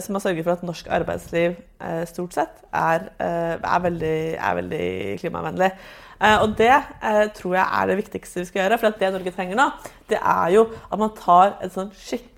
som 0.02 0.14
har 0.16 0.20
sørget 0.22 0.44
for 0.44 0.52
at 0.52 0.64
norsk 0.64 0.88
arbeidsliv 0.88 1.56
stort 2.06 2.34
sett 2.34 2.60
er, 2.72 3.10
er, 3.20 3.80
veldig, 3.82 4.38
er 4.38 4.56
veldig 4.56 5.20
klimavennlig. 5.20 5.72
Og 6.22 6.54
det 6.58 6.76
tror 7.34 7.56
jeg 7.56 7.66
er 7.82 7.88
det 7.88 7.98
viktigste 7.98 8.40
vi 8.40 8.46
skal 8.46 8.62
gjøre. 8.62 8.78
For 8.78 8.90
det 9.00 9.12
Norge 9.14 9.32
trenger 9.32 9.56
nå, 9.56 9.72
det 10.08 10.20
er 10.22 10.52
jo 10.54 10.68
at 10.92 11.00
man 11.00 11.10
tar 11.18 11.58
et 11.64 11.74
sånn 11.74 11.90
skikkelig 11.98 12.29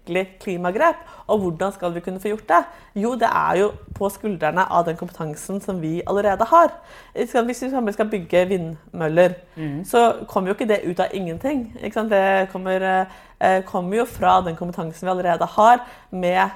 klimagrep. 0.41 0.99
Og 1.27 1.39
hvordan 1.39 1.73
skal 1.75 1.93
vi 1.95 2.03
kunne 2.03 2.19
få 2.19 2.31
gjort 2.33 2.47
det? 2.49 2.59
Jo, 3.03 3.13
det 3.15 3.29
er 3.29 3.57
jo 3.61 3.71
på 3.95 4.09
skuldrene 4.09 4.65
av 4.65 4.85
den 4.85 4.97
kompetansen 4.99 5.61
som 5.61 5.81
vi 5.81 6.01
allerede 6.07 6.47
har. 6.49 6.73
Hvis 7.13 7.63
vi 7.63 7.93
skal 7.93 8.09
bygge 8.11 8.45
vindmøller, 8.51 9.35
mm. 9.55 9.83
så 9.85 10.25
kommer 10.27 10.51
jo 10.51 10.57
ikke 10.57 10.69
det 10.73 10.83
ut 10.85 10.99
av 10.99 11.13
ingenting. 11.13 11.75
Det 11.81 12.49
kommer, 12.51 13.05
eh, 13.39 13.63
kommer, 13.65 13.97
jo 13.97 14.05
fra 14.05 14.41
den 14.45 14.55
kompetansen 14.55 15.07
vi 15.07 15.11
allerede 15.11 15.45
har 15.45 15.85
med, 16.11 16.49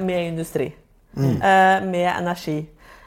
med 0.00 0.26
industri. 0.26 0.74
Mm. 1.14 1.38
Med 1.90 2.10
energi. 2.18 2.64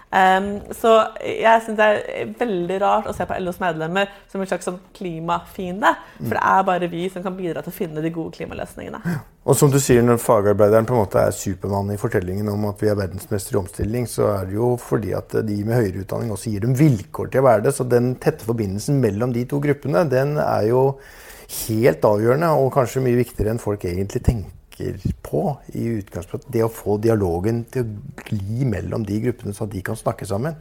Um, 0.08 0.62
så 0.72 0.92
jeg 1.20 1.64
syns 1.66 1.76
det 1.76 1.86
er 1.86 2.30
veldig 2.40 2.78
rart 2.80 3.10
å 3.12 3.14
se 3.16 3.26
på 3.28 3.36
LOs 3.44 3.58
medlemmer 3.60 4.08
som 4.32 4.40
en 4.40 4.48
slags 4.48 4.68
sånn 4.70 4.80
klimafiende. 4.96 5.92
For 6.22 6.38
det 6.38 6.44
er 6.48 6.68
bare 6.70 6.92
vi 6.92 7.10
som 7.12 7.26
kan 7.26 7.36
bidra 7.36 7.64
til 7.64 7.74
å 7.74 7.76
finne 7.76 8.04
de 8.04 8.14
gode 8.16 8.38
klimaløsningene. 8.38 9.18
Og 9.48 9.56
som 9.56 9.72
du 9.72 9.78
sier, 9.80 10.02
når 10.04 10.18
fagarbeideren 10.20 10.88
på 10.88 10.92
en 10.92 11.06
måte 11.06 11.22
er 11.24 11.32
Supermann 11.32 11.94
i 11.94 12.00
fortellingen 12.00 12.50
om 12.52 12.66
at 12.68 12.82
vi 12.84 12.90
er 12.92 12.98
verdensmester 13.00 13.56
i 13.56 13.60
omstilling, 13.62 14.04
så 14.12 14.26
er 14.34 14.50
det 14.50 14.58
jo 14.58 14.74
fordi 14.82 15.14
at 15.16 15.38
de 15.48 15.62
med 15.64 15.78
høyere 15.78 16.02
utdanning 16.04 16.34
også 16.36 16.52
gir 16.52 16.66
dem 16.66 16.74
vilkår 16.76 17.30
til 17.32 17.40
å 17.40 17.46
være 17.46 17.64
det. 17.64 17.74
Så 17.78 17.86
den 17.88 18.10
tette 18.20 18.44
forbindelsen 18.44 19.00
mellom 19.00 19.32
de 19.32 19.46
to 19.48 19.62
gruppene, 19.64 20.04
den 20.12 20.36
er 20.44 20.68
jo 20.68 20.82
helt 21.62 22.04
avgjørende, 22.10 22.50
og 22.60 22.74
kanskje 22.76 23.06
mye 23.06 23.22
viktigere 23.22 23.54
enn 23.56 23.64
folk 23.64 23.88
egentlig 23.88 24.26
tenker 24.28 25.00
på 25.24 25.46
i 25.80 25.86
utgangspunktet. 26.02 26.52
Det 26.52 26.68
å 26.68 26.74
få 26.84 26.98
dialogen 27.08 27.64
til 27.72 27.88
å 27.88 28.26
gli 28.28 28.68
mellom 28.68 29.08
de 29.08 29.22
gruppene, 29.30 29.56
så 29.56 29.70
de 29.72 29.80
kan 29.80 29.96
snakke 29.96 30.28
sammen. 30.28 30.60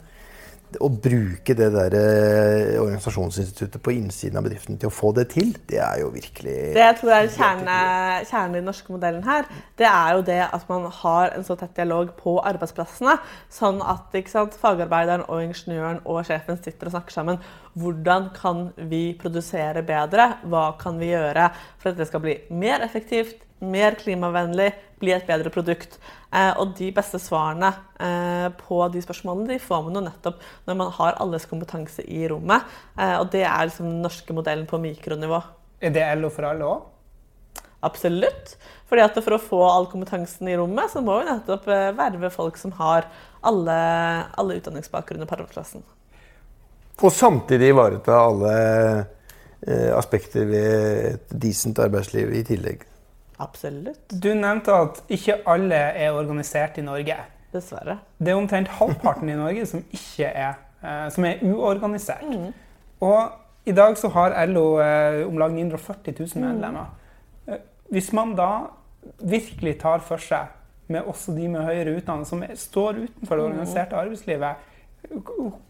Å 0.66 0.88
bruke 0.90 1.54
det 1.56 1.68
der 1.72 1.94
eh, 1.94 2.80
organisasjonsinstituttet 2.82 3.82
på 3.82 3.92
innsiden 3.94 4.40
av 4.40 4.46
bedriften 4.48 4.78
til 4.80 4.90
å 4.90 4.94
få 4.94 5.12
det 5.14 5.28
til, 5.32 5.52
det 5.70 5.78
er 5.78 6.00
jo 6.02 6.10
virkelig 6.10 6.56
Det 6.74 6.82
jeg 6.82 6.96
tror 6.98 7.12
er 7.14 7.30
kjernen 7.36 8.26
kjerne 8.26 8.50
i 8.50 8.58
den 8.58 8.66
norske 8.66 8.92
modellen 8.92 9.22
her, 9.24 9.46
det 9.78 9.86
er 9.86 10.16
jo 10.16 10.24
det 10.26 10.40
at 10.44 10.66
man 10.68 10.88
har 10.98 11.36
en 11.36 11.46
så 11.46 11.56
tett 11.60 11.76
dialog 11.78 12.10
på 12.18 12.34
arbeidsplassene, 12.50 13.14
sånn 13.52 13.78
at 13.84 14.18
sant, 14.32 14.58
fagarbeideren 14.58 15.24
og 15.30 15.44
ingeniøren 15.46 16.02
og 16.04 16.26
sjefen 16.26 16.58
sitter 16.58 16.90
og 16.90 16.96
snakker 16.96 17.14
sammen. 17.14 17.40
Hvordan 17.78 18.30
kan 18.34 18.68
vi 18.90 19.04
produsere 19.20 19.86
bedre? 19.86 20.32
Hva 20.50 20.72
kan 20.80 20.98
vi 20.98 21.12
gjøre 21.12 21.50
for 21.78 21.92
at 21.92 22.00
det 22.00 22.10
skal 22.10 22.24
bli 22.26 22.40
mer 22.50 22.82
effektivt, 22.86 23.45
mer 23.64 23.96
klimavennlig, 24.00 24.72
bli 25.00 25.12
et 25.12 25.26
bedre 25.28 25.52
produkt. 25.52 25.98
Eh, 26.32 26.52
og 26.60 26.74
de 26.78 26.90
beste 26.94 27.20
svarene 27.22 27.70
eh, 28.02 28.48
på 28.60 28.80
de 28.92 29.02
spørsmålene 29.04 29.54
de 29.54 29.60
får 29.62 29.84
man 29.86 29.98
jo 29.98 30.04
nettopp 30.08 30.42
når 30.66 30.78
man 30.80 30.92
har 30.98 31.20
alles 31.22 31.46
kompetanse 31.48 32.04
i 32.04 32.26
rommet. 32.30 32.66
Eh, 32.98 33.16
og 33.20 33.30
det 33.32 33.44
er 33.46 33.68
liksom 33.68 33.88
den 33.90 34.04
norske 34.04 34.36
modellen 34.36 34.68
på 34.68 34.80
mikronivå. 34.82 35.40
Er 35.80 35.92
det 35.92 36.06
LO 36.20 36.32
for 36.32 36.48
alle 36.48 36.68
òg? 36.68 36.84
Absolutt. 37.84 38.56
Fordi 38.88 39.02
at 39.04 39.18
For 39.18 39.36
å 39.36 39.42
få 39.42 39.60
all 39.66 39.88
kompetansen 39.90 40.48
i 40.48 40.56
rommet, 40.58 40.90
så 40.92 41.02
må 41.04 41.18
vi 41.20 41.28
nettopp 41.28 41.68
eh, 41.68 41.92
verve 41.96 42.30
folk 42.34 42.58
som 42.60 42.74
har 42.78 43.08
alle, 43.46 43.76
alle 44.38 44.58
utdanningsbakgrunner 44.60 45.28
på 45.28 45.38
arbeidsplassen. 45.38 45.84
Og 46.96 47.12
samtidig 47.12 47.74
ivareta 47.74 48.16
alle 48.16 48.54
eh, 49.66 49.92
aspekter 49.92 50.46
ved 50.48 51.08
et 51.12 51.34
decent 51.44 51.78
arbeidsliv 51.82 52.32
i 52.32 52.44
tillegg. 52.46 52.86
Absolutt. 53.42 54.12
Du 54.22 54.30
nevnte 54.34 54.74
at 54.74 55.02
ikke 55.12 55.40
alle 55.48 55.78
er 55.98 56.16
organisert 56.16 56.78
i 56.80 56.84
Norge. 56.84 57.16
Dessverre. 57.52 57.98
Det 58.18 58.32
er 58.32 58.38
omtrent 58.38 58.70
halvparten 58.78 59.28
i 59.30 59.36
Norge 59.38 59.66
som 59.68 59.82
ikke 59.92 60.30
er, 60.30 60.56
eh, 60.82 61.08
som 61.12 61.24
er 61.28 61.42
uorganisert. 61.44 62.24
Mm. 62.24 62.52
Og 63.04 63.68
i 63.68 63.74
dag 63.76 63.96
så 63.98 64.08
har 64.14 64.36
LO 64.46 64.66
eh, 64.80 65.26
om 65.26 65.38
lag 65.38 65.52
940 65.52 66.14
000 66.18 66.28
mm. 66.34 66.46
medlemmer. 66.46 66.92
Mm. 67.46 67.64
Hvis 67.90 68.12
man 68.12 68.34
da 68.38 68.50
virkelig 69.22 69.76
tar 69.80 70.02
for 70.02 70.22
seg 70.22 70.52
med 70.90 71.06
også 71.06 71.34
de 71.34 71.48
med 71.50 71.66
høyere 71.66 71.96
utdannelse 71.98 72.30
som 72.30 72.42
står 72.58 73.02
utenfor 73.04 73.36
det 73.36 73.44
mm. 73.44 73.50
organiserte 73.50 73.96
arbeidslivet, 73.96 74.72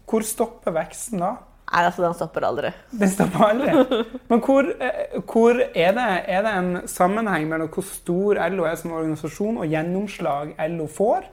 hvor 0.07 0.25
stopper 0.25 0.73
veksten 0.73 1.21
da? 1.21 1.35
Nei, 1.67 1.83
altså, 1.83 2.03
den 2.05 2.15
stopper 2.15 2.45
aldri. 2.47 2.69
Den 3.01 3.09
stopper 3.11 3.43
aldri. 3.49 4.03
Men 4.31 4.39
hvor, 4.45 4.69
eh, 4.71 5.17
hvor 5.19 5.59
er, 5.59 5.91
det, 5.97 6.05
er, 6.31 6.45
det, 6.45 6.53
en 6.55 6.87
sammenheng 6.87 7.49
mellom 7.49 7.67
hvor 7.73 7.83
stor 7.83 8.39
LO 8.53 8.63
er 8.69 8.77
som 8.79 8.95
organisasjon, 8.95 9.59
og 9.59 9.67
gjennomslag 9.67 10.55
LO 10.71 10.87
får? 10.87 11.27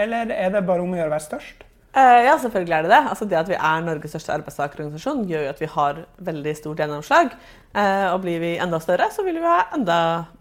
Eller 0.00 0.32
er 0.34 0.50
det 0.56 0.66
bare 0.66 0.82
om 0.82 0.96
å 0.96 0.98
gjøre 0.98 1.12
å 1.12 1.14
være 1.14 1.28
størst? 1.28 1.66
Uh, 1.90 2.20
ja, 2.22 2.36
selvfølgelig 2.38 2.74
er 2.76 2.84
det 2.86 2.90
det. 2.92 2.98
Altså 3.10 3.26
det 3.26 3.34
at 3.34 3.48
vi 3.50 3.56
er 3.58 3.80
Norges 3.82 4.12
største 4.12 4.30
arbeidstakerorganisasjon, 4.36 5.24
gjør 5.26 5.40
jo 5.42 5.48
at 5.50 5.60
vi 5.60 5.66
har 5.72 5.96
veldig 6.28 6.52
stort 6.54 6.78
gjennomslag. 6.78 7.32
Uh, 7.74 8.12
og 8.12 8.20
blir 8.22 8.38
vi 8.42 8.50
enda 8.62 8.78
større, 8.82 9.06
så 9.10 9.22
vil 9.26 9.38
vi 9.42 9.42
ha 9.42 9.64
enda 9.74 9.96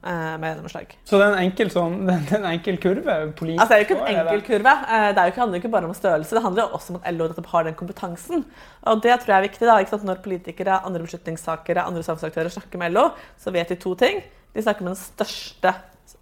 uh, 0.05 0.37
mer 0.37 0.51
gjennomslag. 0.51 0.93
Så 1.09 1.17
det 1.17 1.25
er 1.25 1.33
en 1.33 1.41
enkel, 1.47 1.69
sånn, 1.73 1.95
det 2.05 2.37
er 2.37 2.37
en 2.37 2.45
enkel 2.51 2.77
kurve? 2.83 3.15
Politisk, 3.39 3.61
altså, 3.63 3.71
det 3.73 3.79
er 3.79 3.81
jo 3.81 3.85
ikke 3.87 3.97
en 3.97 4.11
enkel 4.13 4.41
kurve. 4.51 4.73
det 4.93 5.17
jo 5.17 5.25
ikke, 5.33 5.41
handler 5.41 5.57
ikke 5.63 5.73
bare 5.73 5.89
om 5.89 5.97
størrelse, 5.97 6.35
det 6.37 6.45
handler 6.45 6.61
jo 6.63 6.69
også 6.77 6.89
om 6.93 7.01
at 7.01 7.09
LO 7.17 7.25
har 7.55 7.63
den 7.65 7.79
kompetansen. 7.81 8.37
Og 8.85 8.93
det 9.01 9.13
tror 9.17 9.33
jeg 9.33 9.39
er 9.39 9.47
viktig. 9.49 9.65
da, 9.65 9.81
ikke 9.81 9.93
sant? 9.95 10.05
Når 10.05 10.21
politikere, 10.29 10.85
andre 10.85 11.01
beslutningstakere, 11.07 11.81
andre 11.81 12.05
samfunnsaktører 12.05 12.53
snakker 12.53 12.77
med 12.77 12.93
LO, 12.93 13.09
så 13.41 13.49
vet 13.57 13.73
de 13.73 13.81
to 13.81 13.97
ting. 13.97 14.21
De 14.53 14.61
snakker 14.61 14.85
med 14.85 14.93
den 14.93 15.01
største 15.01 15.73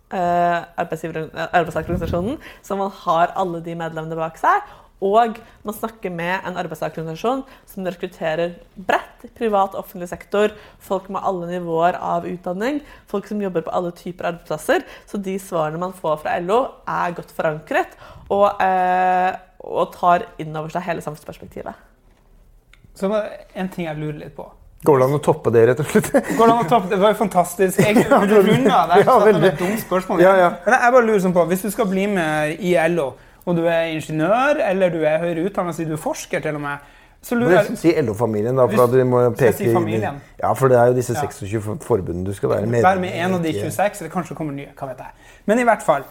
arbeidstakerorganisasjonen, 0.08 2.40
så 2.64 2.80
man 2.80 2.88
har 3.04 3.36
alle 3.36 3.60
de 3.60 3.76
medlemmene 3.76 4.16
bak 4.16 4.40
seg. 4.40 4.64
Og 5.04 5.38
man 5.62 5.76
snakker 5.78 6.10
med 6.10 6.42
en 6.48 6.58
arbeidstakerorganisasjon 6.58 7.44
som 7.70 7.86
rekrutterer 7.86 8.56
bredt. 8.74 9.28
Privat 9.38 9.76
offentlig 9.78 10.10
sektor. 10.10 10.54
Folk 10.82 11.10
med 11.14 11.22
alle 11.26 11.52
nivåer 11.52 11.98
av 12.02 12.26
utdanning. 12.26 12.82
Folk 13.10 13.28
som 13.30 13.42
jobber 13.42 13.66
på 13.66 13.74
alle 13.78 13.94
typer 13.98 14.32
arbeidsplasser. 14.32 14.86
Så 15.06 15.22
de 15.22 15.38
svarene 15.42 15.82
man 15.82 15.94
får 15.94 16.24
fra 16.24 16.38
LO, 16.42 16.64
er 16.90 17.14
godt 17.18 17.34
forankret 17.34 17.94
og, 18.30 18.62
eh, 18.62 19.38
og 19.62 19.94
tar 19.94 20.26
inn 20.42 20.56
over 20.56 20.74
seg 20.74 20.86
hele 20.90 21.06
samfunnsperspektivet. 21.06 21.78
Så 22.98 23.10
en 23.54 23.70
ting 23.70 23.86
jeg 23.86 23.98
lurer 23.98 24.24
litt 24.24 24.36
på. 24.36 24.50
Går 24.86 25.00
det 25.00 25.06
an 25.08 25.18
å 25.18 25.22
toppe 25.26 25.52
det, 25.54 25.64
rett 25.68 25.80
og 25.82 25.88
slett? 25.90 26.12
Går 26.38 26.50
Det 26.50 26.54
an 26.54 26.66
å 26.66 26.70
toppe 26.70 26.90
det? 26.90 26.96
Det 26.96 27.02
var 27.02 27.14
jo 27.14 27.18
fantastisk. 27.22 27.80
Jeg 27.82 28.06
runda 28.10 28.82
der. 28.92 29.06
Ja, 29.06 29.16
veldig. 29.22 29.48
Et 29.54 29.62
dumt 29.62 29.80
spørsmål. 29.82 30.22
Ja, 30.22 30.36
ja. 30.38 30.50
Men 30.66 30.78
jeg 30.78 30.94
bare 30.98 31.06
lurer 31.06 31.24
sånn 31.24 31.34
på, 31.34 31.46
Hvis 31.50 31.66
du 31.66 31.72
skal 31.74 31.90
bli 31.90 32.06
med 32.10 32.62
i 32.62 32.76
LO 32.94 33.12
om 33.48 33.56
du 33.56 33.64
er 33.64 33.94
ingeniør 33.96 34.60
eller 34.68 34.92
du 34.92 35.00
er 35.08 35.22
høyere 35.24 35.48
utdannet, 35.48 35.80
du 35.88 35.96
er 35.96 36.02
forsker 36.02 36.44
til 36.44 36.60
og 36.60 36.64
med. 36.66 36.94
Så 37.24 37.36
lurer 37.36 37.72
Si 37.76 37.92
LO-familien, 38.02 38.56
da. 38.56 38.68
For 38.70 38.84
at 38.84 39.08
må 39.08 39.24
peke 39.36 39.56
si 39.58 39.72
familien? 39.74 40.20
Ja, 40.38 40.52
for 40.56 40.72
det 40.72 40.78
er 40.78 40.92
jo 40.92 40.98
disse 41.00 41.16
26 41.18 41.56
ja. 41.56 41.78
forbundene 41.84 42.28
du 42.28 42.36
skal 42.38 42.52
være 42.52 42.70
med 42.70 42.86
Være 42.86 43.02
med 43.02 43.16
en 43.16 43.40
av 43.40 43.44
de 43.44 43.54
26, 43.56 44.04
eller 44.04 44.14
kanskje 44.14 44.38
kommer 44.38 44.54
nye. 44.54 44.70
hva 44.78 44.92
vet 44.92 45.02
jeg. 45.02 45.32
Men 45.50 45.64
i 45.64 45.66
hvert 45.68 45.84
fall. 45.84 46.06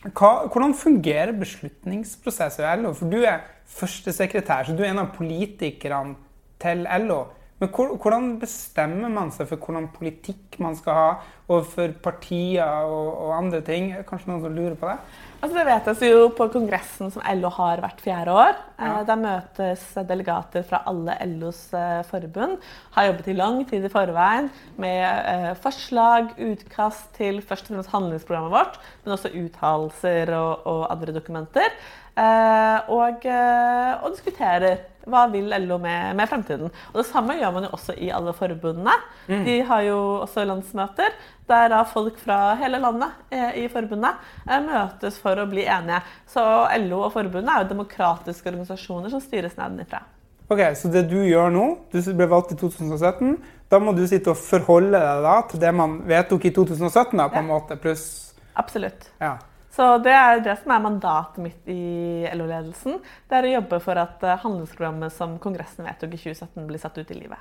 Hva, 0.00 0.30
hvordan 0.48 0.72
fungerer 0.74 1.34
beslutningsprosesser 1.36 2.64
i 2.64 2.78
LO? 2.80 2.94
For 2.96 3.12
du 3.12 3.20
er 3.20 3.44
førstesekretær, 3.68 4.70
så 4.70 4.76
du 4.76 4.80
er 4.82 4.94
en 4.94 5.02
av 5.04 5.12
politikerne 5.16 6.16
til 6.62 6.86
LO. 7.04 7.20
Men 7.60 7.68
hvordan 7.74 8.30
bestemmer 8.40 9.12
man 9.12 9.28
seg 9.34 9.50
for 9.50 9.60
hvordan 9.60 9.90
politikk 9.92 10.56
man 10.64 10.78
skal 10.78 10.96
ha 10.96 11.08
overfor 11.50 11.92
partier 12.02 12.86
og, 12.88 13.10
og 13.26 13.34
andre 13.36 13.60
ting? 13.60 13.92
Kanskje 14.08 14.32
noen 14.32 14.46
som 14.46 14.56
lurer 14.56 14.78
på 14.80 14.88
det? 14.88 14.96
Altså 15.40 15.56
det 15.56 15.62
vedtas 15.64 16.02
jo 16.04 16.24
på 16.36 16.46
kongressen 16.52 17.08
som 17.14 17.22
LO 17.38 17.48
har 17.56 17.80
hvert 17.80 18.02
fjerde 18.04 18.32
år. 18.36 18.58
Ja. 18.76 18.90
Eh, 18.90 18.98
der 19.08 19.20
møtes 19.22 19.84
delegater 20.08 20.66
fra 20.68 20.82
alle 20.90 21.14
LOs 21.30 21.62
eh, 21.76 22.02
forbund. 22.10 22.58
Har 22.92 23.08
jobbet 23.08 23.30
i 23.32 23.36
lang 23.38 23.62
tid 23.70 23.86
i 23.88 23.92
forveien 23.92 24.50
med 24.80 25.00
eh, 25.32 25.54
forslag, 25.62 26.34
utkast 26.36 27.08
til 27.16 27.40
først 27.40 27.70
og 27.70 27.78
fremst 27.78 27.94
handlingsprogrammet 27.94 28.52
vårt, 28.52 28.76
men 29.04 29.16
også 29.16 29.32
uttalelser 29.40 30.34
og, 30.36 30.68
og 30.68 30.84
andre 30.92 31.16
dokumenter. 31.16 31.72
Og, 32.16 33.26
og 33.26 34.08
diskuterer 34.12 34.80
hva 35.08 35.24
vil 35.32 35.48
LO 35.64 35.78
med, 35.80 36.14
med, 36.16 36.28
fremtiden? 36.28 36.70
Og 36.92 36.98
Det 37.00 37.06
samme 37.08 37.36
gjør 37.38 37.54
man 37.56 37.66
jo 37.66 37.72
også 37.76 37.96
i 37.96 38.10
alle 38.14 38.34
forbundene. 38.36 38.94
Mm. 39.28 39.44
De 39.46 39.56
har 39.66 39.82
jo 39.86 39.98
også 40.26 40.44
landsmøter 40.44 41.14
der 41.50 41.72
da 41.72 41.82
folk 41.88 42.18
fra 42.22 42.54
hele 42.60 42.78
landet 42.78 43.34
eh, 43.34 43.64
i 43.64 43.66
forbundet 43.72 44.20
eh, 44.46 44.60
møtes 44.62 45.18
for 45.18 45.40
å 45.40 45.48
bli 45.50 45.64
enige. 45.66 46.02
Så 46.30 46.42
LO 46.84 47.04
og 47.08 47.12
forbundet 47.16 47.50
er 47.50 47.64
jo 47.64 47.72
demokratiske 47.72 48.52
organisasjoner 48.52 49.12
som 49.12 49.22
styres 49.24 49.56
nedenifra. 49.58 50.04
Ok, 50.50 50.62
Så 50.74 50.90
det 50.90 51.04
du 51.10 51.20
gjør 51.22 51.50
nå, 51.54 51.66
du 51.92 52.00
ble 52.02 52.26
valgt 52.30 52.52
i 52.54 52.58
2017, 52.58 53.36
da 53.70 53.78
må 53.78 53.94
du 53.94 54.02
sitte 54.10 54.32
og 54.32 54.38
forholde 54.38 54.98
deg 54.98 55.22
da 55.22 55.36
til 55.46 55.62
det 55.62 55.70
man 55.78 56.00
vedtok 56.10 56.48
i 56.48 56.54
2017, 56.54 57.14
da, 57.18 57.28
på 57.30 57.38
en 57.38 57.50
måte, 57.50 57.78
pluss 57.78 58.34
Absolutt. 58.58 59.06
Ja. 59.22 59.36
Så 59.80 59.98
det 60.04 60.12
er 60.12 60.42
det 60.44 60.58
som 60.60 60.74
er 60.74 60.80
mandatet 60.84 61.40
mitt 61.40 61.68
i 61.72 62.28
LO-ledelsen. 62.36 62.98
Det 63.30 63.38
er 63.38 63.46
å 63.48 63.52
jobbe 63.54 63.78
for 63.80 63.96
at 63.96 64.26
eh, 64.28 64.36
handlingsprogrammet 64.42 65.14
som 65.14 65.38
Kongressen 65.40 65.88
vedtok 65.88 66.18
i 66.18 66.20
2017, 66.20 66.66
blir 66.68 66.82
satt 66.82 66.98
ut 67.00 67.14
i 67.14 67.16
livet. 67.16 67.40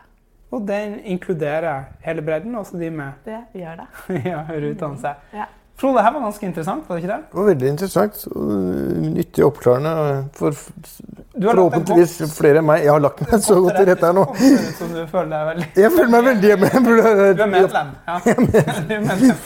Og 0.56 0.63
den 0.63 1.02
inkluderer 1.04 1.89
hele 2.06 2.23
bredden, 2.23 2.56
også 2.56 2.80
de 2.80 2.93
med 2.95 3.28
Det 3.28 3.41
gjør 3.60 3.82
det. 3.82 3.89
ja, 4.32 4.45
høyere 4.47 4.71
utdannelse. 4.71 5.12
Ja. 5.36 5.49
Frode, 5.84 5.99
her 6.04 6.15
var 6.15 6.25
ganske 6.30 6.47
interessant, 6.47 6.88
var 6.88 6.95
det 6.95 7.04
ikke 7.04 7.12
det? 7.12 7.19
Det 7.28 7.39
var 7.41 7.52
veldig 7.52 7.69
interessant. 7.73 8.23
og 8.32 8.56
Nyttig 9.19 9.43
og 9.43 9.52
oppklarende 9.52 9.93
for 10.39 10.56
Du 10.56 10.63
har 10.63 10.80
lagt 11.19 11.36
deg 11.36 11.54
forhåpentligvis 11.60 12.34
flere 12.39 12.63
enn 12.63 12.67
meg. 12.71 12.88
Jeg 12.88 12.95
har 12.95 13.04
lagt 13.04 13.23
meg 13.28 13.45
så 13.52 13.60
godt 13.63 13.80
til 13.84 13.91
rette 13.91 14.10
her 14.10 14.15
nå. 14.15 14.25
Det 14.39 14.73
som 14.80 14.95
du 14.95 15.06
føler 15.12 15.32
deg 15.36 15.47
veldig 15.52 15.69
Jeg 15.84 15.95
føler 15.99 16.12
meg 16.15 16.28
veldig 16.32 16.52
hjemme. 16.56 16.73
Du 16.89 17.45
er 17.45 17.56
medlem. 17.60 17.95
Ja. 18.08 18.19
Du 18.89 18.97
er 18.97 19.08
medlem. 19.12 19.39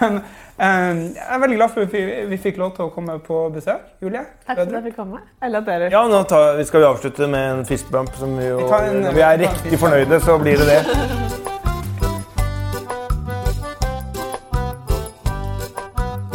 Men 0.00 0.20
eh, 0.24 0.36
jeg 0.58 1.26
er 1.30 1.38
veldig 1.38 1.56
glad 1.60 1.70
for 1.70 1.86
at 1.86 1.92
vi, 1.92 2.00
vi 2.32 2.36
fikk 2.42 2.56
lov 2.58 2.72
til 2.76 2.88
å 2.88 2.90
komme 2.94 3.18
på 3.22 3.36
besøk. 3.54 3.84
Julie? 4.02 4.24
Takk 4.46 4.56
for 4.58 4.64
at 4.66 4.72
jeg 4.78 4.86
fikk 4.88 4.96
komme. 4.98 5.20
Eller 5.42 5.62
at 5.62 5.66
dere 5.70 5.90
Ja, 5.94 6.02
nå 6.10 6.22
tar, 6.28 6.56
vi 6.58 6.64
skal 6.66 6.82
vi 6.82 6.88
avslutte 6.90 7.28
med 7.30 7.50
en 7.60 7.64
fistbump. 7.68 8.10
Som 8.18 8.36
vi, 8.38 8.48
jo, 8.50 8.58
Vi 8.66 8.74
en- 8.88 9.02
når 9.06 9.12
vi 9.14 9.20
er 9.20 9.38
riktig 9.46 9.78
fornøyde, 9.78 10.20
så 10.20 10.38
blir 10.42 10.58
det 10.58 10.66
det. 10.66 10.82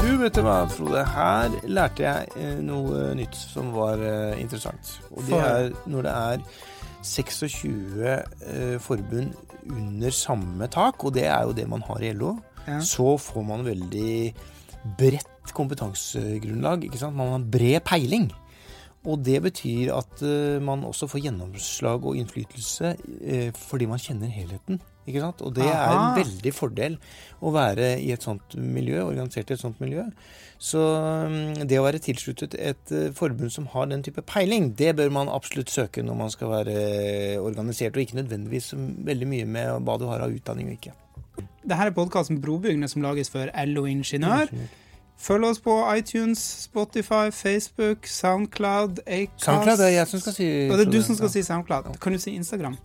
Du, 0.03 0.17
vet 0.19 0.35
du 0.35 0.41
hva, 0.45 0.57
Frode. 0.71 1.03
Her 1.15 1.53
lærte 1.71 2.03
jeg 2.05 2.29
eh, 2.39 2.57
noe 2.63 3.09
nytt 3.17 3.35
som 3.37 3.71
var 3.75 4.01
eh, 4.03 4.39
interessant. 4.41 4.97
Og 5.15 5.23
det 5.27 5.39
er 5.39 5.69
når 5.89 6.07
det 6.07 6.13
er 6.13 6.45
26 7.03 8.03
eh, 8.07 8.77
forbund 8.83 9.33
under 9.67 10.11
samme 10.15 10.67
tak, 10.71 11.03
og 11.07 11.15
det 11.15 11.25
er 11.27 11.43
jo 11.47 11.55
det 11.55 11.67
man 11.71 11.83
har 11.87 12.03
i 12.03 12.11
LO, 12.15 12.33
Ja. 12.67 12.79
så 12.79 13.17
får 13.19 13.43
man 13.47 13.65
veldig 13.67 14.33
bredt 14.99 15.53
kompetansegrunnlag. 15.55 16.87
ikke 16.87 17.01
sant? 17.01 17.17
Man 17.17 17.33
har 17.35 17.51
bred 17.51 17.83
peiling. 17.87 18.31
Og 19.03 19.19
det 19.19 19.41
betyr 19.43 19.91
at 19.97 20.23
uh, 20.23 20.63
man 20.63 20.85
også 20.87 21.09
får 21.11 21.25
gjennomslag 21.25 22.05
og 22.07 22.15
innflytelse 22.15 22.95
uh, 22.95 23.49
fordi 23.67 23.87
man 23.91 23.99
kjenner 23.99 24.31
helheten. 24.31 24.79
Ikke 25.03 25.19
sant? 25.19 25.41
Og 25.43 25.51
det 25.57 25.65
er 25.67 25.91
en 25.91 26.15
veldig 26.15 26.53
fordel 26.55 26.95
å 27.43 27.51
være 27.51 27.97
i 27.99 28.13
et 28.15 28.23
sånt 28.23 28.55
miljø, 28.55 29.01
organisert 29.03 29.51
i 29.51 29.57
et 29.57 29.59
sånt 29.59 29.81
miljø. 29.83 30.05
Så 30.55 30.79
um, 30.79 31.65
det 31.67 31.81
å 31.81 31.83
være 31.83 31.99
tilsluttet 32.05 32.55
et 32.55 32.95
uh, 32.95 33.09
forbund 33.17 33.51
som 33.51 33.67
har 33.75 33.91
den 33.91 34.07
type 34.07 34.23
peiling, 34.31 34.71
det 34.79 34.93
bør 34.95 35.11
man 35.11 35.31
absolutt 35.31 35.73
søke 35.73 36.05
når 36.05 36.21
man 36.23 36.31
skal 36.31 36.53
være 36.55 36.79
organisert, 37.43 37.97
og 37.97 38.05
ikke 38.05 38.21
nødvendigvis 38.21 38.71
veldig 39.11 39.31
mye 39.35 39.53
med 39.59 39.83
hva 39.83 39.99
du 39.99 40.07
har 40.07 40.23
av 40.23 40.31
utdanning 40.31 40.71
og 40.71 40.79
ikke. 40.79 40.95
Dette 41.63 41.83
er 41.87 41.93
podkasten 41.95 42.41
Brobyggene 42.43 42.87
som 42.91 43.01
lages 43.05 43.29
for 43.31 43.51
LO 43.65 43.85
Ingeniør. 43.89 44.51
Følg 45.23 45.45
oss 45.47 45.61
på 45.63 45.75
iTunes, 45.95 46.39
Spotify, 46.65 47.29
Facebook, 47.31 48.07
Soundcloud, 48.09 48.99
Acast 49.07 49.45
SoundCloud 49.45 49.79
er 49.85 49.93
jeg 49.93 50.07
som 50.07 50.19
skal 50.19 50.35
si 50.35 50.47
Og 50.67 50.77
det 50.77 50.87
er 50.87 50.91
du 50.91 51.01
som 51.05 51.15
skal 51.15 51.31
si 51.31 51.43
Soundcloud. 51.43 51.93
Kan 52.01 52.17
du 52.17 52.19
si 52.19 52.35
Instagram? 52.35 52.75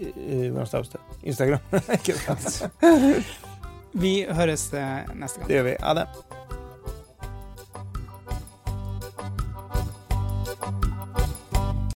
Hvordan 0.00 0.66
staves 0.66 0.88
det? 0.88 1.00
Instagram. 1.22 1.60
Vi 4.02 4.26
høres 4.30 4.72
eh, 4.72 5.14
neste 5.14 5.40
gang. 5.40 5.48
Det 5.48 5.56
gjør 5.56 5.62
vi. 5.62 5.76
Ha 5.82 5.94
det. 5.94 6.06